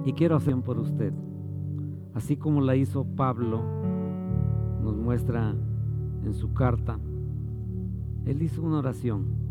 Y 0.04 0.12
quiero 0.12 0.36
hacer 0.36 0.54
por 0.60 0.78
usted. 0.78 1.14
Así 2.12 2.36
como 2.36 2.60
la 2.60 2.76
hizo 2.76 3.06
Pablo, 3.16 3.62
nos 4.82 4.96
muestra 4.96 5.54
en 6.24 6.34
su 6.34 6.52
carta, 6.52 6.98
él 8.26 8.42
hizo 8.42 8.62
una 8.62 8.78
oración 8.78 9.47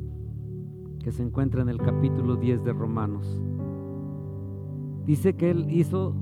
que 1.07 1.13
se 1.13 1.23
encuentra 1.23 1.61
en 1.61 1.69
el 1.69 1.77
capítulo 1.77 2.35
10 2.35 2.65
de 2.65 2.73
Romanos. 2.73 3.41
Dice 5.05 5.37
que 5.37 5.51
él 5.51 5.67
hizo 5.69 6.13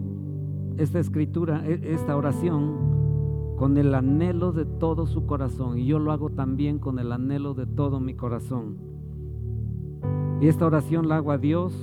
esta 0.77 0.99
escritura, 0.99 1.65
e, 1.65 1.93
esta 1.95 2.15
oración, 2.15 3.55
con 3.57 3.79
el 3.79 3.95
anhelo 3.95 4.51
de 4.51 4.65
todo 4.65 5.07
su 5.07 5.25
corazón. 5.25 5.79
Y 5.79 5.87
yo 5.87 5.97
lo 5.97 6.11
hago 6.11 6.29
también 6.29 6.77
con 6.77 6.99
el 6.99 7.11
anhelo 7.11 7.55
de 7.55 7.65
todo 7.65 7.99
mi 7.99 8.13
corazón 8.13 8.77
y 10.41 10.47
esta 10.47 10.67
oración 10.67 11.07
la 11.07 11.15
hago 11.15 11.31
a 11.31 11.39
Dios 11.39 11.73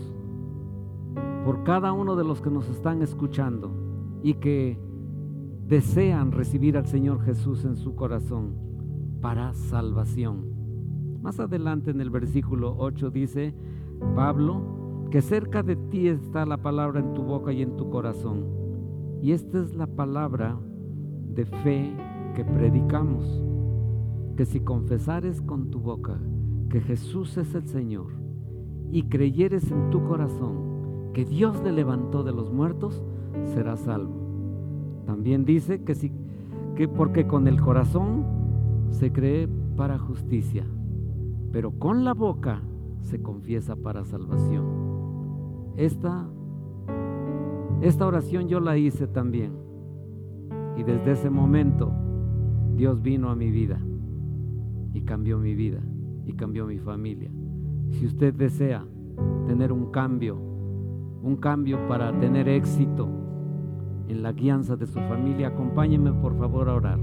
por 1.45 1.65
cada 1.65 1.93
uno 1.93 2.15
de 2.15 2.23
los 2.23 2.41
que 2.41 2.51
nos 2.51 2.69
están 2.69 3.03
escuchando 3.03 3.73
y 4.23 4.35
que 4.35 4.79
desean 5.67 6.31
recibir 6.31 6.77
al 6.77 6.87
Señor 6.87 7.23
Jesús 7.25 7.65
en 7.65 7.75
su 7.75 7.97
corazón 7.97 8.55
para 9.21 9.53
salvación. 9.55 10.52
Más 11.23 11.39
adelante 11.39 11.93
en 11.93 12.01
el 12.01 12.11
versículo 12.11 12.75
8 12.79 13.11
dice 13.11 13.55
Pablo 14.17 15.07
que 15.11 15.23
cerca 15.23 15.63
de 15.63 15.77
ti 15.77 16.09
está 16.09 16.45
la 16.45 16.57
palabra 16.57 16.99
en 16.99 17.15
tu 17.15 17.23
boca 17.23 17.53
y 17.53 17.63
en 17.63 17.77
tu 17.77 17.91
corazón. 17.91 18.45
Y 19.23 19.31
esta 19.31 19.61
es 19.61 19.77
la 19.77 19.87
palabra 19.87 20.59
de 21.33 21.45
fe 21.47 21.95
que 22.35 22.45
predicamos, 22.45 23.41
que 24.37 24.45
si 24.45 24.61
confesares 24.61 25.41
con 25.43 25.71
tu 25.71 25.79
boca 25.79 26.19
que 26.71 26.81
Jesús 26.81 27.37
es 27.37 27.55
el 27.55 27.69
Señor 27.69 28.07
y 28.91 29.05
creyeres 29.05 29.71
en 29.71 29.91
tu 29.91 30.03
corazón 30.03 31.13
que 31.13 31.25
Dios 31.25 31.63
le 31.63 31.71
levantó 31.71 32.25
de 32.25 32.33
los 32.33 32.51
muertos, 32.51 33.05
serás 33.55 33.81
salvo. 33.81 35.03
También 35.07 35.45
dice 35.45 35.85
que, 35.85 35.95
si, 35.95 36.11
que 36.75 36.89
porque 36.89 37.29
con 37.29 37.47
el 37.47 37.61
corazón 37.61 38.25
se 38.91 39.13
cree 39.13 39.47
para 39.77 39.99
justicia, 39.99 40.65
pero 41.53 41.71
con 41.73 42.05
la 42.05 42.15
boca 42.15 42.63
se 43.01 43.21
confiesa 43.21 43.77
para 43.77 44.05
salvación. 44.05 44.65
Esta, 45.77 46.27
esta 47.83 48.07
oración 48.07 48.49
yo 48.49 48.59
la 48.59 48.79
hice 48.79 49.07
también. 49.07 49.53
Y 50.77 50.83
desde 50.83 51.13
ese 51.13 51.31
momento 51.31 51.93
Dios 52.77 53.03
vino 53.03 53.31
a 53.31 53.37
mi 53.37 53.51
vida 53.51 53.79
y 54.95 55.03
cambió 55.03 55.39
mi 55.39 55.55
vida 55.55 55.81
y 56.25 56.33
cambió 56.33 56.67
mi 56.67 56.79
familia. 56.79 57.31
Si 57.91 58.07
usted 58.07 58.33
desea 58.33 58.85
tener 59.47 59.73
un 59.73 59.91
cambio, 59.91 60.39
un 61.23 61.37
cambio 61.37 61.87
para 61.87 62.19
tener 62.19 62.49
éxito 62.49 63.09
en 64.09 64.23
la 64.23 64.33
guianza 64.33 64.77
de 64.77 64.87
su 64.87 65.01
familia, 65.01 65.49
acompáñeme 65.49 66.13
por 66.13 66.37
favor 66.39 66.69
a 66.71 66.75
orar. 66.75 66.99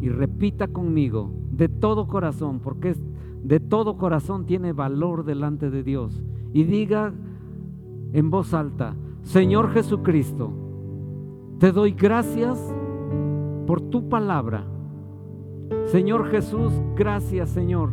Y 0.00 0.08
repita 0.10 0.68
conmigo 0.68 1.32
de 1.50 1.68
todo 1.68 2.06
corazón, 2.06 2.60
porque 2.60 2.94
de 3.42 3.60
todo 3.60 3.96
corazón 3.96 4.46
tiene 4.46 4.72
valor 4.72 5.24
delante 5.24 5.70
de 5.70 5.82
Dios. 5.82 6.22
Y 6.52 6.64
diga 6.64 7.12
en 8.12 8.30
voz 8.30 8.54
alta, 8.54 8.94
Señor 9.22 9.72
Jesucristo, 9.72 10.50
te 11.58 11.72
doy 11.72 11.92
gracias 11.92 12.58
por 13.66 13.80
tu 13.80 14.08
palabra. 14.08 14.64
Señor 15.86 16.28
Jesús, 16.30 16.72
gracias 16.96 17.50
Señor 17.50 17.90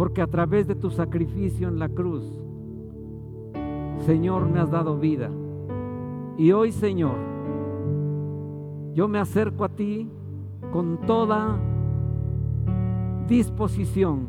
porque 0.00 0.22
a 0.22 0.26
través 0.26 0.66
de 0.66 0.74
tu 0.74 0.90
sacrificio 0.90 1.68
en 1.68 1.78
la 1.78 1.90
cruz, 1.90 2.24
Señor, 4.06 4.48
me 4.48 4.58
has 4.58 4.70
dado 4.70 4.96
vida. 4.96 5.28
Y 6.38 6.52
hoy, 6.52 6.72
Señor, 6.72 7.16
yo 8.94 9.08
me 9.08 9.18
acerco 9.18 9.62
a 9.62 9.68
ti 9.68 10.08
con 10.72 11.02
toda 11.06 11.58
disposición, 13.30 14.26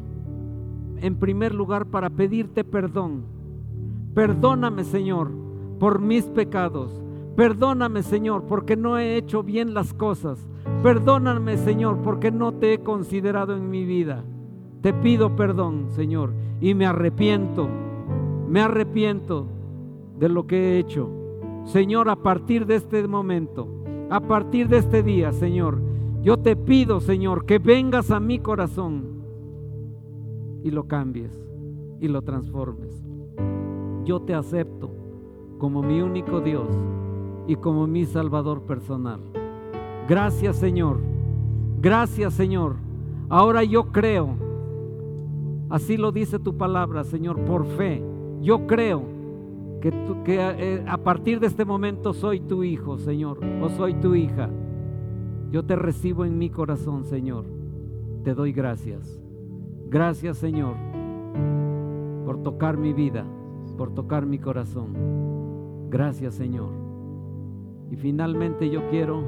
en 0.98 1.16
primer 1.16 1.56
lugar 1.56 1.88
para 1.88 2.12
pedirte 2.12 2.64
perdón. 2.64 3.24
Perdóname, 4.14 4.84
Señor, 4.84 5.32
por 5.80 6.00
mis 6.00 6.26
pecados. 6.26 7.02
Perdóname, 7.36 8.04
Señor, 8.04 8.44
porque 8.44 8.76
no 8.76 9.00
he 9.00 9.18
hecho 9.18 9.42
bien 9.42 9.74
las 9.74 9.96
cosas. 9.96 10.48
Perdóname, 10.84 11.58
Señor, 11.58 11.98
porque 12.04 12.30
no 12.30 12.54
te 12.54 12.74
he 12.74 12.78
considerado 12.84 13.58
en 13.58 13.72
mi 13.72 13.86
vida. 13.86 14.24
Te 14.82 14.94
pido 14.94 15.36
perdón, 15.36 15.88
Señor, 15.96 16.34
y 16.60 16.76
me 16.76 16.86
arrepiento. 16.86 17.68
Me 18.48 18.62
arrepiento 18.62 19.48
de 20.20 20.30
lo 20.30 20.46
que 20.46 20.76
he 20.76 20.80
hecho. 20.80 21.10
Señor, 21.66 22.08
a 22.08 22.18
partir 22.18 22.68
de 22.68 22.76
este 22.76 23.08
momento, 23.08 23.68
a 24.12 24.20
partir 24.20 24.68
de 24.68 24.78
este 24.78 25.02
día, 25.02 25.32
Señor, 25.32 25.91
yo 26.22 26.38
te 26.38 26.56
pido, 26.56 27.00
Señor, 27.00 27.46
que 27.46 27.58
vengas 27.58 28.12
a 28.12 28.20
mi 28.20 28.40
corazón 28.40 29.22
y 30.64 30.70
lo 30.70 30.88
cambies 30.88 31.32
y 32.00 32.08
lo 32.08 32.22
transformes. 32.22 33.04
Yo 34.06 34.22
te 34.22 34.34
acepto 34.36 34.92
como 35.58 35.82
mi 35.82 36.02
único 36.02 36.42
Dios 36.42 36.68
y 37.48 37.56
como 37.56 37.88
mi 37.88 38.06
Salvador 38.06 38.62
personal. 38.64 39.20
Gracias, 40.08 40.58
Señor. 40.58 41.00
Gracias, 41.80 42.34
Señor. 42.34 42.76
Ahora 43.30 43.64
yo 43.64 43.92
creo, 43.92 44.36
así 45.70 45.98
lo 45.98 46.12
dice 46.12 46.38
tu 46.38 46.56
palabra, 46.56 47.04
Señor, 47.04 47.40
por 47.46 47.66
fe. 47.66 48.04
Yo 48.42 48.68
creo 48.68 49.04
que, 49.82 49.92
que 50.24 50.38
eh, 50.38 50.86
a 50.88 50.98
partir 50.98 51.40
de 51.40 51.48
este 51.48 51.66
momento 51.66 52.14
soy 52.14 52.42
tu 52.42 52.64
hijo, 52.64 52.98
Señor, 53.00 53.40
o 53.62 53.70
soy 53.70 53.96
tu 53.96 54.14
hija. 54.14 54.50
Yo 55.52 55.66
te 55.66 55.76
recibo 55.76 56.24
en 56.24 56.38
mi 56.38 56.50
corazón, 56.50 57.04
Señor. 57.04 57.44
Te 58.24 58.34
doy 58.34 58.54
gracias. 58.54 59.22
Gracias, 59.90 60.38
Señor, 60.38 60.76
por 62.26 62.42
tocar 62.42 62.78
mi 62.78 62.94
vida, 62.94 63.26
por 63.78 63.94
tocar 63.94 64.26
mi 64.26 64.40
corazón. 64.40 64.94
Gracias, 65.90 66.36
Señor. 66.36 66.70
Y 67.90 67.98
finalmente 67.98 68.70
yo 68.70 68.88
quiero 68.90 69.22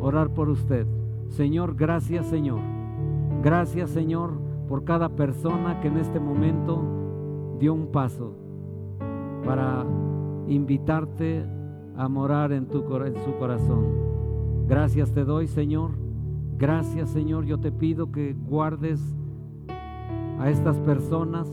orar 0.00 0.34
por 0.34 0.48
usted. 0.48 0.88
Señor, 1.28 1.76
gracias, 1.76 2.26
Señor. 2.26 2.58
Gracias, 3.44 3.90
Señor, 3.90 4.32
por 4.68 4.82
cada 4.82 5.10
persona 5.10 5.80
que 5.80 5.86
en 5.86 5.98
este 5.98 6.18
momento 6.18 6.82
dio 7.60 7.72
un 7.72 7.92
paso 7.92 8.32
para 9.44 9.86
invitarte 10.48 11.44
a 11.96 12.08
morar 12.08 12.50
en, 12.50 12.66
tu, 12.66 12.78
en 13.04 13.14
su 13.24 13.36
corazón. 13.38 14.17
Gracias 14.68 15.10
te 15.12 15.24
doy, 15.24 15.48
Señor. 15.48 15.92
Gracias, 16.58 17.08
Señor. 17.10 17.46
Yo 17.46 17.58
te 17.58 17.72
pido 17.72 18.12
que 18.12 18.34
guardes 18.34 19.00
a 20.38 20.50
estas 20.50 20.78
personas 20.80 21.50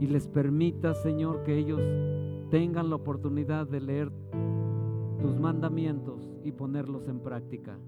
y 0.00 0.08
les 0.08 0.26
permitas, 0.26 1.00
Señor, 1.00 1.44
que 1.44 1.56
ellos 1.56 1.80
tengan 2.50 2.90
la 2.90 2.96
oportunidad 2.96 3.68
de 3.68 3.80
leer 3.80 4.10
tus 5.22 5.38
mandamientos 5.38 6.28
y 6.42 6.50
ponerlos 6.50 7.06
en 7.06 7.20
práctica. 7.20 7.78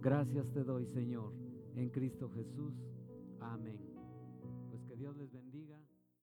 Gracias 0.00 0.50
te 0.50 0.64
doy, 0.64 0.84
Señor, 0.86 1.32
en 1.76 1.88
Cristo 1.90 2.28
Jesús. 2.34 2.74
Amén. 3.38 3.91